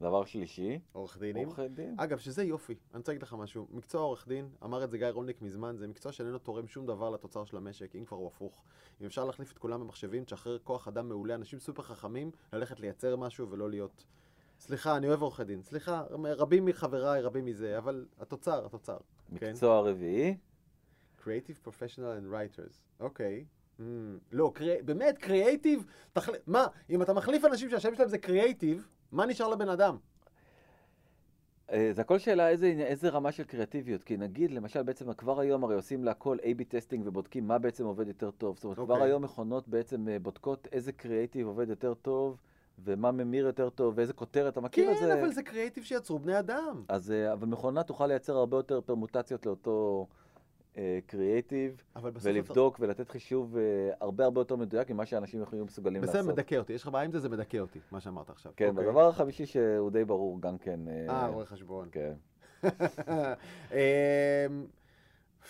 דבר 0.00 0.24
שלישי, 0.24 0.78
עורך 0.92 1.18
דינים. 1.18 1.46
עורכי 1.46 1.68
דין. 1.68 1.94
אגב, 1.98 2.18
שזה 2.18 2.44
יופי. 2.44 2.72
אני 2.72 2.98
רוצה 2.98 3.12
להגיד 3.12 3.22
לך 3.22 3.34
משהו. 3.34 3.66
מקצוע 3.70 4.00
עורך 4.02 4.28
דין, 4.28 4.48
אמר 4.64 4.84
את 4.84 4.90
זה 4.90 4.98
גיא 4.98 5.06
רולניק 5.06 5.42
מזמן, 5.42 5.76
זה 5.76 5.88
מקצוע 5.88 6.12
שאיננו 6.12 6.38
תורם 6.38 6.66
שום 6.66 6.86
דבר 6.86 7.10
לתוצר 7.10 7.44
של 7.44 7.56
המשק, 7.56 7.96
אם 7.96 8.04
כבר 8.04 8.16
הוא 8.16 8.26
הפוך. 8.26 8.62
אם 9.00 9.06
אפשר 9.06 9.24
להחליף 9.24 9.52
את 9.52 9.58
כולם 9.58 9.80
במחשבים, 9.80 10.24
תשחרר 10.24 10.58
כוח 10.58 10.88
אדם 10.88 11.08
מעולה, 11.08 11.34
אנשים 11.34 11.58
סופר 11.58 11.82
חכמים, 11.82 12.30
ללכת 12.52 12.80
לייצר 12.80 13.16
משהו 13.16 13.50
ולא 13.50 13.70
להיות... 13.70 14.04
סליחה, 14.60 14.96
אני 14.96 15.08
אוהב 15.08 15.22
עורכי 15.22 15.44
דין. 15.44 15.62
סליחה, 15.62 16.04
רבים 16.24 16.64
מחבריי, 16.64 17.20
רבים 17.20 17.44
מזה, 17.44 17.78
אבל 17.78 18.06
התוצר, 18.18 18.66
התוצר. 18.66 18.96
כן? 19.38 19.50
מקצוע 19.50 19.80
רביעי, 19.80 20.36
Creative 21.20 21.66
Professional 21.66 22.20
and 22.20 22.32
Writers. 22.32 22.78
אוקיי. 23.00 23.44
Mm, 23.78 23.82
לא, 24.32 24.50
קרי... 24.54 24.82
באמת, 24.82 25.18
קריאייטיב, 25.18 25.86
תחל... 26.12 26.32
מה, 26.46 26.66
אם 26.90 27.02
אתה 27.02 27.12
מחליף 27.12 27.44
אנשים 27.44 27.70
שהשם 27.70 27.94
שלהם 27.94 28.08
זה 28.08 28.18
קריאייטיב, 28.18 28.88
מה 29.12 29.26
נשאר 29.26 29.48
לבן 29.48 29.68
אדם? 29.68 29.96
אה, 31.72 31.90
זה 31.92 32.00
הכל 32.00 32.18
שאלה 32.18 32.48
איזה, 32.48 32.66
איזה 32.66 33.08
רמה 33.08 33.32
של 33.32 33.44
קריאטיביות, 33.44 34.04
כי 34.04 34.16
נגיד, 34.16 34.50
למשל, 34.50 34.82
בעצם 34.82 35.12
כבר 35.12 35.40
היום 35.40 35.64
הרי 35.64 35.74
עושים 35.74 36.04
להכל 36.04 36.36
A-B 36.42 36.64
testing 36.68 37.06
ובודקים 37.06 37.48
מה 37.48 37.58
בעצם 37.58 37.84
עובד 37.84 38.08
יותר 38.08 38.30
טוב. 38.30 38.56
זאת 38.56 38.64
אומרת, 38.64 38.76
כבר 38.76 38.94
אוקיי. 38.94 39.06
היום 39.06 39.22
מכונות 39.22 39.68
בעצם 39.68 40.08
אה, 40.08 40.18
בודקות 40.18 40.68
איזה 40.72 40.92
קריאטיב 40.92 41.46
עובד 41.46 41.68
יותר 41.68 41.94
טוב, 41.94 42.36
ומה 42.84 43.12
ממיר 43.12 43.46
יותר 43.46 43.70
טוב, 43.70 43.94
ואיזה 43.96 44.12
כותרת, 44.12 44.52
אתה 44.52 44.60
מכיר 44.60 44.92
את 44.92 44.96
כן, 44.96 45.06
זה? 45.06 45.20
אבל 45.20 45.32
זה 45.32 45.42
קריאייטיב 45.42 45.84
שיצרו 45.84 46.18
בני 46.18 46.38
אדם. 46.38 46.82
אז, 46.88 47.10
אה, 47.10 47.32
אבל 47.32 47.46
מכונה 47.46 47.82
תוכל 47.82 48.06
לייצר 48.06 48.36
הרבה 48.36 48.56
יותר 48.56 48.80
פרמוטציות 48.80 49.46
לאותו 49.46 50.06
בסוף... 52.10 52.22
ולבדוק 52.26 52.76
ולתת 52.80 53.08
חישוב 53.08 53.56
אה, 53.56 53.62
הרבה 54.00 54.24
הרבה 54.24 54.40
יותר 54.40 54.56
מדויק 54.56 54.90
ממה 54.90 55.06
שאנשים 55.06 55.42
יכולים 55.42 55.64
מסוגלים 55.64 56.02
בסדר, 56.02 56.18
לעשות. 56.18 56.32
מדכא 56.32 56.54
אותי. 56.54 56.72
יש 56.72 56.82
לך 56.82 56.88
בעיה 56.88 57.04
עם 57.04 57.12
זה? 57.12 57.20
זה 57.20 57.28
מדכא 57.28 57.56
אותי, 57.56 57.78
מה 57.90 58.00
שאמרת 58.00 58.30
עכשיו. 58.30 58.52
כן, 58.56 58.68
אוקיי. 58.68 58.84
והדבר 58.84 59.08
החמישי 59.08 59.46
שהוא 59.46 59.90
די 59.90 60.04
ברור 60.04 60.40
גם 60.40 60.58
כן. 60.58 60.80
אה, 61.08 61.26
רואה 61.26 61.46
חשבון. 61.46 61.88
כן. 61.92 62.12
אמ, 63.72 63.78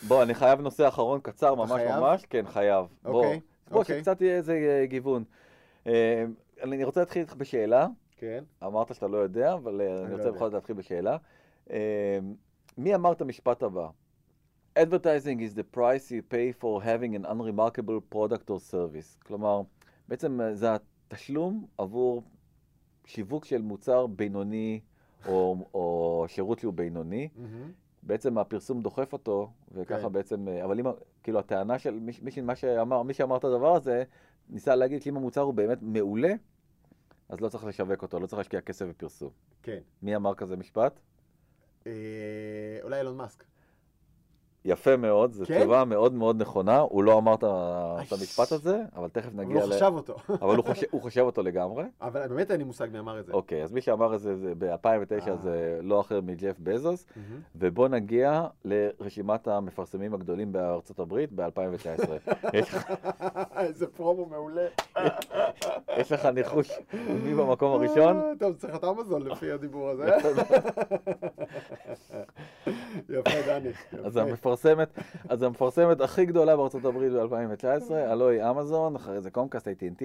בוא, 0.09 0.23
אני 0.23 0.35
חייב 0.35 0.61
נושא 0.61 0.88
אחרון 0.88 1.21
קצר, 1.21 1.55
ממש 1.55 1.73
חייב? 1.73 2.01
ממש. 2.01 2.25
כן, 2.31 2.47
חייב. 2.47 2.87
בוא, 3.03 3.25
אוקיי, 3.25 3.41
בוא, 3.71 3.81
אוקיי. 3.81 3.99
שקצת 3.99 4.21
יהיה 4.21 4.37
איזה 4.37 4.53
אה, 4.53 4.87
גיוון. 4.87 5.25
אה, 5.87 6.25
אני 6.62 6.85
רוצה 6.85 7.01
להתחיל 7.01 7.23
איתך 7.23 7.35
בשאלה. 7.35 7.87
כן. 8.17 8.45
אמרת 8.64 8.95
שאתה 8.95 9.09
לא 9.09 9.17
יודע, 9.17 9.55
אבל 9.55 9.81
אה, 9.81 10.03
אני 10.03 10.11
לא 10.11 10.17
רוצה. 10.17 10.31
בכל 10.31 10.45
זאת 10.45 10.55
להתחיל 10.55 10.77
בשאלה. 10.77 11.17
אה, 11.71 12.19
מי 12.79 12.95
אמר 12.95 13.12
את 13.12 13.21
המשפט 13.21 13.62
הבא? 13.62 13.88
Advertising 14.85 15.41
is 15.41 15.55
the 15.55 15.64
price 15.64 16.09
you 16.12 16.23
pay 16.23 16.53
for 16.53 16.81
having 16.91 17.17
an 17.17 17.25
unremarkable 17.27 18.01
product 18.01 18.49
or 18.51 18.61
service. 18.61 19.17
כלומר, 19.27 19.62
בעצם 20.09 20.41
אה, 20.41 20.55
זה 20.55 20.69
התשלום 21.11 21.67
עבור 21.79 22.23
שיווק 23.05 23.45
של 23.45 23.62
מוצר 23.62 24.07
בינוני 24.07 24.81
או, 25.27 25.57
או 25.75 26.25
שירות 26.29 26.59
שהוא 26.59 26.75
בינוני, 26.75 27.29
מהמם. 27.37 27.73
בעצם 28.03 28.38
הפרסום 28.38 28.83
דוחף 28.83 29.12
אותו, 29.12 29.51
וככה 29.73 30.03
כן. 30.03 30.12
בעצם, 30.12 30.49
אה, 30.49 30.64
אבל 30.64 30.81
אם, 30.81 30.87
כאילו 31.23 31.38
הטענה 31.38 31.79
של 31.79 31.95
מי, 31.95 32.12
מי, 32.23 32.41
מה 32.43 32.57
שאמר, 32.57 33.03
מי 33.03 33.14
שאמר 33.14 33.37
את 33.37 33.45
הדבר 33.45 33.77
הזה, 33.77 34.05
ניסה 34.51 34.75
להגיד 34.75 35.03
שאם 35.03 35.17
המוצר 35.17 35.41
הוא 35.41 35.55
באמת 35.55 35.79
מעולה, 35.83 36.33
אז 37.29 37.41
לא 37.41 37.49
צריך 37.49 37.64
לשווק 37.64 38.03
אותו, 38.03 38.21
לא 38.21 38.27
צריך 38.27 38.38
להשקיע 38.38 38.61
כסף 38.61 38.87
בפרסום. 38.87 39.31
כן. 39.62 39.79
מי 40.03 40.17
אמר 40.17 40.35
כזה 40.35 40.57
משפט? 40.57 41.01
אה, 41.87 41.93
אולי 42.83 42.99
אילון 42.99 43.17
מאסק. 43.17 43.45
יפה 44.69 44.97
מאוד, 44.97 45.33
זו 45.33 45.45
כן? 45.47 45.61
תשובה 45.61 45.85
מאוד 45.85 46.13
מאוד 46.15 46.41
נכונה, 46.41 46.79
הוא 46.79 47.05
לא 47.05 47.19
אמר 47.19 47.35
את 47.35 47.45
את. 47.45 48.13
המשפט 48.13 48.53
הזה, 48.53 48.83
אבל 48.97 49.09
תכף 49.09 49.31
הוא 49.35 49.43
נגיע 49.43 49.61
לא 49.61 49.67
ל... 49.69 49.73
חשב 49.73 49.93
אותו. 49.95 50.17
אבל 50.29 50.57
הוא 50.57 50.65
חושב, 50.65 50.87
הוא 50.91 51.03
חושב 51.03 51.21
אותו 51.21 51.43
לגמרי. 51.43 51.85
אבל 52.03 52.29
באמת 52.29 52.51
אין 52.51 52.59
לי 52.59 52.65
מושג 52.65 52.89
מי 52.93 52.99
אמר 52.99 53.21
את 53.21 53.27
זה. 53.27 53.33
אוקיי, 53.33 53.63
אז 53.63 53.73
מי 53.73 53.81
שאמר 53.81 54.15
את 54.15 54.21
זה, 54.21 54.37
זה 54.37 54.53
ב-2009 54.59 55.29
אה. 55.29 55.37
זה 55.37 55.79
לא 55.83 56.01
אחר 56.01 56.21
מג'ף 56.21 56.57
בזוס. 56.61 57.07
ובוא 57.57 57.89
נגיע 57.89 58.45
לרשימת 58.65 59.49
המפרסמים 59.49 60.15
הגדולים 60.15 60.53
בארצות 60.53 60.99
הברית 60.99 61.31
ב-2019. 61.33 62.31
יש, 62.59 62.75
לך- 62.75 62.93
איזה 63.57 63.87
פרומו 63.87 64.27
מעולה. 64.27 64.67
יש 66.01 66.13
לך 66.13 66.27
ניחוש 66.27 66.71
מי 67.25 67.35
במקום 67.35 67.73
הראשון? 67.73 68.17
אה, 68.17 68.33
טוב, 68.39 68.57
צריך 68.57 68.73
להיות 68.83 68.99
אמזון 68.99 69.23
לפי 69.23 69.51
הדיבור 69.53 69.89
הזה. 69.91 70.09
יפה, 73.09 73.31
דני. 73.47 73.69
אז 74.05 74.17
יפה. 74.17 74.31
המפרסמת, 74.66 74.88
אז 75.29 75.42
המפרסמת 75.42 76.01
הכי 76.01 76.27
גדולה 76.27 76.57
בארצות 76.57 76.85
הברית 76.85 77.12
ב-2019, 77.12 77.94
הלוא 77.94 78.29
היא 78.29 78.51
אמזון, 78.51 78.97
אחרי 78.97 79.21
זה 79.21 79.31
קומקאסט, 79.31 79.68
AT&T, 79.68 80.03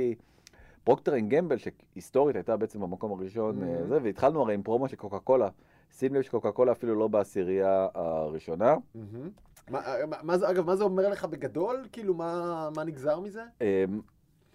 פרוקטר 0.83 1.15
אנד 1.15 1.29
גמבל, 1.29 1.55
שהיסטורית 1.57 2.35
הייתה 2.35 2.57
בעצם 2.57 2.81
במקום 2.81 3.11
הראשון, 3.11 3.63
אה, 3.63 3.79
Mhm. 3.79 3.87
זה, 3.87 3.97
והתחלנו 4.03 4.41
הרי 4.41 4.53
עם 4.53 4.63
פרומו 4.63 4.87
של 4.87 4.95
קוקה 4.95 5.19
קולה. 5.19 5.47
שים 5.97 6.13
לב 6.15 6.21
שקוקה 6.21 6.51
קולה 6.51 6.71
אפילו 6.71 6.95
לא 6.95 7.07
בעשירייה 7.07 7.87
הראשונה. 7.93 8.75
מהמם. 8.95 9.29
מה- 9.69 9.81
מה- 10.09 10.17
מה 10.23 10.37
זה, 10.37 10.49
אגב, 10.49 10.65
מה 10.65 10.75
זה 10.75 10.83
אומר 10.83 11.09
לך 11.09 11.25
בגדול? 11.25 11.85
כאילו, 11.91 12.13
מה 12.13 12.69
מה 12.75 12.83
נגזר 12.83 13.19
מזה? 13.19 13.43
אמ, 13.61 13.65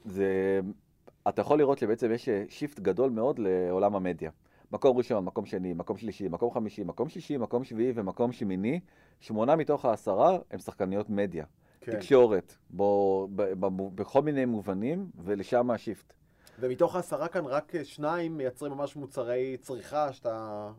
זה, 0.04 0.60
אתה 1.28 1.40
יכול 1.40 1.58
לראות 1.58 1.78
שבעצם 1.78 2.12
יש 2.12 2.28
shift 2.48 2.80
גדול 2.80 3.10
מאוד 3.10 3.38
לעולם 3.38 3.96
המדיה. 3.96 4.30
מקום 4.72 4.96
ראשון, 4.96 5.24
מקום 5.24 5.46
שני, 5.46 5.72
מקום 5.72 5.96
שלישי, 5.96 6.28
מקום 6.28 6.50
חמישי, 6.50 6.84
מקום 6.84 7.08
שישי, 7.08 7.36
מקום 7.36 7.64
שביעי 7.64 7.92
ומקום 7.94 8.32
שמיני, 8.32 8.80
שמונה 9.20 9.56
מתוך 9.56 9.84
העשרה 9.84 10.38
הם 10.50 10.58
שחקניות 10.58 11.10
מדיה. 11.10 11.44
כן. 11.80 11.92
תקשורת, 11.92 12.56
בו, 12.70 13.28
ב, 13.34 13.42
ב, 13.42 13.66
בכל 13.94 14.22
מיני 14.22 14.44
מובנים, 14.44 15.10
ולשם 15.24 15.70
ה-shift. 15.70 16.12
ומתוך 16.60 16.96
העשרה 16.96 17.28
כאן 17.28 17.44
רק 17.44 17.72
שניים 17.82 18.36
מייצרים 18.36 18.72
ממש 18.72 18.96
מוצרי 18.96 19.56
צריכה 19.60 20.12
שאתה 20.12 20.70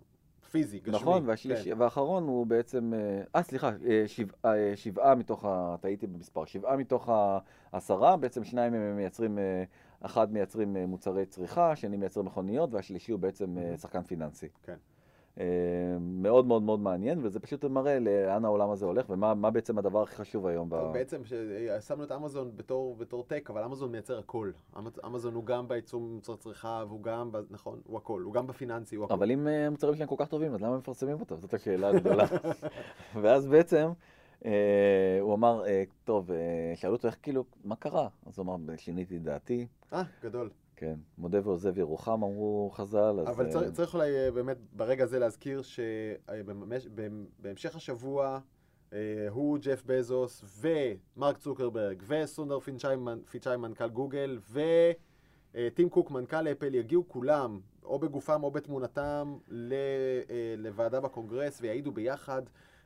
פיזי, 0.52 0.80
גשמי. 0.80 0.96
נכון, 0.96 1.30
והשלישי, 1.30 1.74
והאחרון 1.74 2.24
הוא 2.24 2.48
בעצם, 2.48 2.94
אה, 2.94 3.22
אה, 3.36 3.44
סליחה, 3.44 3.72
אה, 3.90 4.04
שבע, 4.08 4.34
אה, 4.46 4.72
שבעה 4.76 5.16
מתוך, 5.16 5.46
ה, 5.46 5.76
טעיתי 5.82 6.08
במספר, 6.08 6.46
שבעה 6.46 6.78
מתוך 6.78 7.10
העשרה, 7.74 8.18
בעצם 8.18 8.44
שניים 8.44 8.74
מהם 8.74 8.96
מייצרים, 8.96 9.40
אחד 10.02 10.34
מייצרים 10.34 10.78
מוצרי 10.78 11.26
צריכה, 11.26 11.72
השני 11.72 11.98
מייצר 11.98 12.22
מכוניות, 12.22 12.74
והשלישי 12.74 13.12
הוא 13.12 13.20
בעצם 13.20 13.58
אה, 13.58 13.78
שחקן 13.78 14.04
פיננסי. 14.04 14.48
כן. 14.64 14.76
אה, 15.40 15.46
מאוד 16.00 16.46
מאוד 16.46 16.64
מאוד 16.64 16.80
מעניין, 16.80 17.20
וזה 17.26 17.40
פשוט 17.40 17.66
מראה 17.66 18.00
לאן 18.00 18.46
העולם 18.46 18.70
הזה 18.70 18.86
הולך, 18.86 19.06
ומה 19.10 19.34
מה 19.34 19.52
בעצם 19.52 19.78
הדבר 19.78 20.02
הכי 20.02 20.16
חשוב 20.16 20.48
היום. 20.48 20.70
ב... 20.70 20.76
בעצם 20.94 21.22
שמנו 21.80 22.04
את 22.04 22.12
אמזון 22.12 22.52
בתור, 22.56 22.96
בתור 22.96 23.24
טק, 23.24 23.50
אבל 23.50 23.64
אמזון 23.64 23.92
מייצר 23.92 24.20
הכל. 24.20 24.52
אמז- 24.78 25.06
אמזון 25.06 25.34
הוא 25.34 25.46
גם 25.46 25.68
בייצור 25.68 26.02
מוצרי 26.02 26.38
צריכה, 26.38 26.84
והוא 26.88 27.04
גם, 27.04 27.32
ב... 27.32 27.38
נכון, 27.50 27.80
הוא 27.84 27.98
הכל. 27.98 28.22
הוא 28.22 28.34
גם 28.34 28.48
בפיננסי, 28.48 28.96
הוא 28.96 29.06
הכל. 29.06 29.14
אבל 29.14 29.32
אם 29.32 29.48
אה, 29.48 29.68
המוצרים 29.68 29.96
שלהם 29.96 30.08
כל 30.10 30.16
כך 30.18 30.28
טובים, 30.28 30.54
אז 30.54 30.62
למה 30.62 30.74
הם 30.74 30.78
מפרסמים 30.80 31.20
אותם? 31.20 31.36
זאת 31.36 31.54
השאלה 31.54 31.90
הגדולה. 31.90 32.26
ואז 33.22 33.48
בעצם 33.48 33.90
אה, 34.46 34.52
הוא 35.22 35.34
אמר, 35.34 35.66
אה, 35.68 35.84
טוב, 36.04 36.32
אה, 36.32 36.38
שאלו 36.76 36.94
אותו 36.94 37.08
איך 37.08 37.18
כאילו, 37.22 37.44
מה 37.64 37.76
קרה? 37.76 38.08
אז 38.26 38.40
הוא 38.40 38.44
אמר, 38.44 38.76
שיניתי 38.78 39.18
את 39.18 39.24
דעתי, 39.24 39.68
אה, 39.94 40.04
גדול. 40.24 40.50
כן, 40.80 40.96
מודה 41.18 41.40
ועוזב 41.44 41.78
ירוחם, 41.78 42.12
אמרו 42.12 42.72
חז"ל, 42.74 43.20
אז... 43.20 43.28
אבל 43.28 43.46
אה, 43.46 43.52
צריך, 43.52 43.72
צריך 43.72 43.94
אולי 43.94 44.18
אה, 44.18 44.32
באמת 44.32 44.58
ברגע 44.74 45.04
הזה 45.04 45.20
להזכיר 45.20 45.62
שבהמשך 47.42 47.76
השבוע 47.76 48.40
אה, 48.94 48.98
הוא, 49.30 49.58
ג'ף 49.62 49.84
בזוס, 49.86 50.62
ומרק 50.62 51.38
צוקרברג, 51.38 52.04
וסונדר 52.08 52.60
פיצ'אי 53.32 53.58
מנכ"ל 53.58 53.90
גוגל, 53.90 54.40
וטים 54.52 55.90
קוק 55.90 56.12
מנכ"ל 56.12 56.48
אפל 56.48 56.76
יגיעו 56.76 57.08
כולם, 57.08 57.60
או 57.84 58.00
בגופם 58.00 58.44
או 58.44 58.52
בתמונתם, 58.52 59.38
לוועדה 60.58 61.00
בקונגרס 61.00 61.62
ויעידו 61.62 61.92
ביחד 61.92 62.42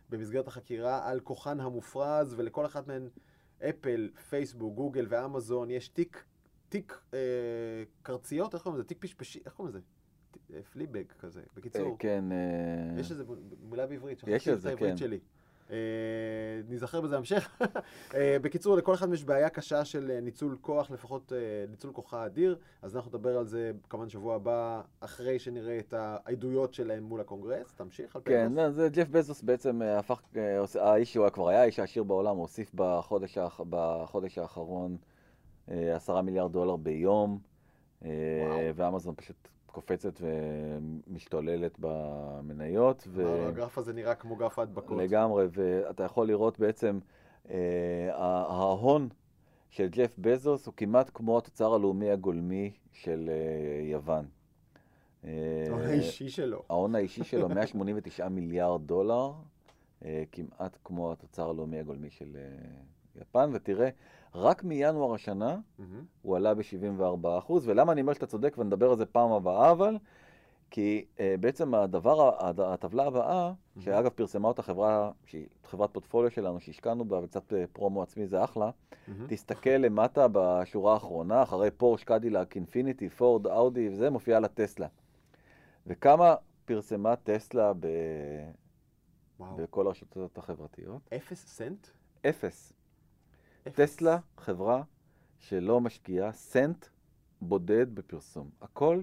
במסגרת 0.10 0.48
החקירה 0.48 1.10
על 1.10 1.20
כוחן 1.20 1.60
המופרז, 1.60 2.34
ולכל 2.38 2.66
אחת 2.66 2.88
מהן 2.88 3.08
אפל, 3.70 4.10
פייסבוק, 4.30 4.76
גוגל 4.76 5.06
ואמזון 5.10 5.72
יש 5.72 5.88
תיק, 5.88 6.24
תיק 6.74 7.00
אה, 7.14 7.20
קרציות, 8.02 8.54
איך 8.54 8.64
קוראים 8.64 8.80
לזה? 8.80 8.88
תיק 8.88 8.98
פשפשי, 9.02 9.40
איך 9.46 9.54
קוראים 9.54 9.76
לזה? 9.76 9.80
אה, 10.54 10.60
פליבק 10.72 11.04
כזה. 11.20 11.42
בקיצור, 11.56 11.96
כן, 12.00 12.26
אה, 12.32 13.00
יש 13.00 13.12
איזה 13.12 13.24
מילה 13.70 13.88
בעברית, 13.88 14.24
יש 14.28 14.44
שכחתי 14.44 14.54
את 14.54 14.60
את 14.60 14.66
העברית 14.66 14.92
כן. 14.92 14.98
שלי. 14.98 15.20
ניזכר 16.70 17.02
בזה 17.02 17.18
המשך. 17.18 17.62
אה, 18.16 18.38
בקיצור, 18.42 18.78
לכל 18.78 18.94
אחד 18.94 19.14
יש 19.14 19.24
בעיה 19.24 19.50
קשה 19.50 19.86
של 19.86 20.20
ניצול 20.22 20.58
כוח, 20.62 20.92
לפחות 20.92 21.32
ניצול 21.70 21.92
כוחה 21.92 22.26
אדיר, 22.26 22.58
אז 22.82 22.96
אנחנו 22.96 23.10
נדבר 23.10 23.38
על 23.38 23.48
זה 23.48 23.72
כמובן 23.90 24.10
שבוע 24.10 24.36
הבא, 24.36 24.82
אחרי 25.00 25.40
שנראה 25.40 25.80
את 25.80 25.94
העדויות 25.94 26.74
שלהם 26.74 27.04
מול 27.04 27.22
הקונגרס. 27.22 27.74
תמשיך 27.74 28.16
על 28.16 28.22
כן, 28.26 28.32
פייבוס. 28.32 28.58
לא, 28.58 28.72
זה 28.72 28.90
ג'ף 28.90 29.08
בזוס 29.08 29.42
בעצם 29.42 29.82
הפך, 29.82 30.22
האיש 30.80 31.14
שהוא 31.14 31.30
כבר 31.30 31.50
היה 31.50 31.62
האיש 31.62 31.80
העשיר 31.80 32.04
בעולם, 32.04 32.36
הוא 32.36 32.42
הוסיף 32.42 32.72
בחודש, 32.74 33.38
בחודש 33.70 34.38
האחרון 34.38 34.98
עשרה 35.68 36.22
מיליארד 36.22 36.52
דולר 36.52 36.76
ביום, 36.76 37.40
אה, 38.06 38.10
וואו. 38.48 38.76
ואמזון 38.76 39.16
פשוט 39.18 39.48
קופצת 39.66 40.22
ומשתוללת 40.22 41.76
במניות. 41.80 43.08
ו... 43.08 43.48
הגרף 43.48 43.78
הזה 43.78 43.94
נראה 43.94 44.16
כמו 44.16 44.36
גרף 44.36 44.60
ההדבקות. 44.60 44.98
לגמרי, 44.98 45.46
ואתה 45.52 46.04
יכול 46.04 46.28
לראות 46.28 46.60
בעצם, 46.60 47.00
אה, 47.50 48.10
ההון 48.50 49.10
של 49.70 49.88
ג'ף 49.88 50.16
בזוס 50.18 50.66
הוא 50.66 50.74
כמעט 50.78 51.12
כמו 51.14 51.38
התוצר 51.38 51.74
הלאומי 51.74 52.12
הגולמי 52.12 52.72
של 52.92 53.30
אה, 53.30 53.90
יוון. 53.92 54.26
אה, 55.26 55.30
ההון 55.70 55.82
האישי 55.82 56.30
שלו. 56.30 56.64
ההון 56.70 56.96
האישי 56.96 57.24
שלו 57.24 57.50
189 57.56 58.30
מיליארד 58.30 58.88
דולר, 58.88 59.32
אה, 60.06 60.24
כמעט 60.32 60.78
כמו 60.84 61.12
התוצר 61.12 61.50
הלאומי 61.50 61.80
הגולמי 61.80 62.10
של 62.10 62.36
אה, 62.36 63.22
יפן, 63.22 63.50
ותראה, 63.54 63.90
רק 64.36 64.64
מינואר 64.64 65.14
השנה. 65.14 65.58
הוא 66.22 66.36
עלה 66.36 66.54
ב-74%, 66.54 67.14
ולמה 67.64 67.92
אני 67.92 68.02
אומר 68.02 68.14
שאתה 68.14 68.26
צודק 68.28 68.56
ונדבר 68.58 68.90
על 68.92 68.98
זה 68.98 69.06
פעם 69.06 69.32
הבאה, 69.32 69.72
אבל, 69.72 69.98
כי 70.70 71.06
אה, 71.20 71.36
בעצם 71.40 71.74
הדבר, 71.76 72.46
הד- 72.46 72.60
הטבלה 72.60 73.06
הבאה, 73.06 73.54
שאגב 73.80 74.10
פרסמה 74.10 74.48
אותה 74.48 74.62
חברה, 74.62 75.12
שהיא 75.26 75.48
חברת 75.66 75.94
פורטפוליו 75.94 76.32
שלנו, 76.32 76.60
שהשקענו 76.60 77.06
בה, 77.06 77.20
וקצת 77.24 77.54
אה, 77.54 77.64
פרומו 77.74 78.04
עצמי 78.04 78.28
זה 78.28 78.44
אחלה, 78.44 78.70
מהמם. 79.08 79.26
תסתכל 79.30 79.70
למטה 79.70 80.28
בשורה 80.32 80.94
האחרונה, 80.94 81.44
אחרי 81.44 81.72
פורש, 81.72 82.04
קדילק, 82.04 82.56
אינפיניטי, 82.56 83.10
פורד, 83.10 83.48
אאודי 83.48 83.90
וזה, 83.90 84.10
מופיעה 84.10 84.40
לה 84.40 84.48
טסלה. 84.48 84.88
וכמה 85.88 86.36
פרסמה 86.66 87.16
טסלה 87.16 87.74
ב... 87.80 87.88
וואו. 89.40 89.56
בכל 89.56 89.88
הרשתות 89.88 90.38
החברתיות? 90.38 91.02
אפס 91.16 91.46
סנט? 91.48 91.88
אפס. 92.30 92.74
טסלה, 93.72 94.18
חברה 94.38 94.82
שלא 95.40 95.82
משקיעה 95.82 96.32
סנט 96.32 96.86
בודד 97.42 97.96
בפרסום. 97.96 98.50
הכל 98.62 99.02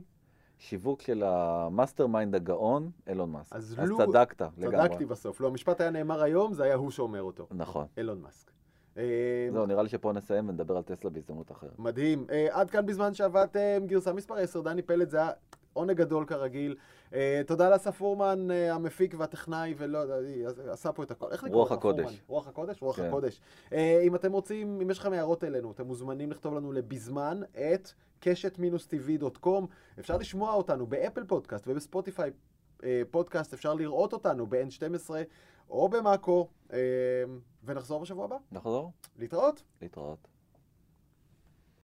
שיווק 0.59 1.03
של 1.03 1.23
ה-mastermind 1.23 2.35
הגאון, 2.35 2.91
אילון 3.09 3.31
מאסק. 3.31 3.53
אז 3.53 3.75
אז 3.79 3.89
לו- 3.89 3.97
צדקת 3.99 4.43
לגמרי. 4.59 4.89
צדקתי 4.89 5.07
בסוף. 5.07 5.41
לא, 5.41 5.47
המשפט 5.49 5.81
היה 5.81 5.91
נאמר 5.91 6.23
היום, 6.23 6.55
זה 6.55 6.65
היה 6.65 6.75
הוא 6.75 6.91
שאומר 6.91 7.23
אותו. 7.23 7.47
נכון. 7.51 7.87
אילון 7.97 8.21
מאסק. 8.21 8.51
אה, 8.97 9.49
זהו, 9.53 9.67
נראה 9.67 9.83
לי 9.83 9.89
שפה 9.89 10.13
נסיים 10.13 10.49
ונדבר 10.49 10.77
על 10.77 10.83
טסלה 10.83 11.11
בהזדמנות 11.11 11.51
אחרת. 11.53 11.79
מדהים. 11.79 12.27
Uh, 12.29 12.33
עד 12.51 12.71
כאן 12.71 12.87
בזמן 12.87 13.15
שעבדתם, 13.15 13.83
גרסה 13.87 14.13
מספר 14.13 14.35
10, 14.35 14.61
דני 14.61 14.83
פלד, 14.83 15.11
זה 15.11 15.17
היה 15.17 15.31
עונג 15.73 15.97
גדול 15.97 16.25
כרגיל. 16.25 16.77
Uh, 17.11 17.15
תודה 17.47 17.71
לאסף 17.71 17.97
פורמן, 17.97 18.49
uh, 18.51 18.75
המפיק 18.75 19.15
והטכנאי, 19.19 19.75
ולא, 19.79 19.99
יודע, 19.99 20.15
עשה 20.73 20.93
פה 20.93 21.03
את 21.03 21.11
הכל. 21.11 21.27
איך 21.33 21.45
נקרא 21.45 21.57
רוח 21.57 21.73
לך, 21.73 21.79
הקודש. 21.79 22.05
פורמן? 22.05 22.19
רוח 22.27 22.49
הקודש? 22.49 22.83
רוח 22.83 22.97
כן. 22.97 23.05
הקודש. 23.09 23.41
אם 24.03 24.15
אתם 24.15 24.33
רוצים, 24.33 24.81
אם 24.83 24.91
יש 24.91 24.99
לכם 24.99 25.13
הערות 25.13 25.45
אלינו, 25.45 25.73
אתם 25.73 25.87
מוזמנים 25.87 26.31
לכתוב 26.31 26.55
לנו 26.55 26.73
לבזמן 26.73 27.41
את 27.53 27.89
קשת-tv.com. 28.21 29.65
אפשר 29.99 30.17
לשמוע 30.17 30.53
אותנו 30.53 30.87
באפל 30.87 31.25
פודקאסט 31.25 31.65
ובספוטיפיי 31.69 32.31
אה, 32.85 33.03
פודקאסט, 33.11 33.53
אפשר 33.53 33.75
לראות 33.75 34.13
אותנו 34.13 34.47
ב-N12 34.47 35.11
או 35.71 35.89
במאקו, 35.89 36.49
אה, 36.73 36.79
ונחזור 37.65 38.01
בשבוע 38.01 38.25
הבא. 38.25 38.37
נחזור? 38.53 38.93
להתראות. 39.19 39.63
להתראות. 39.83 40.29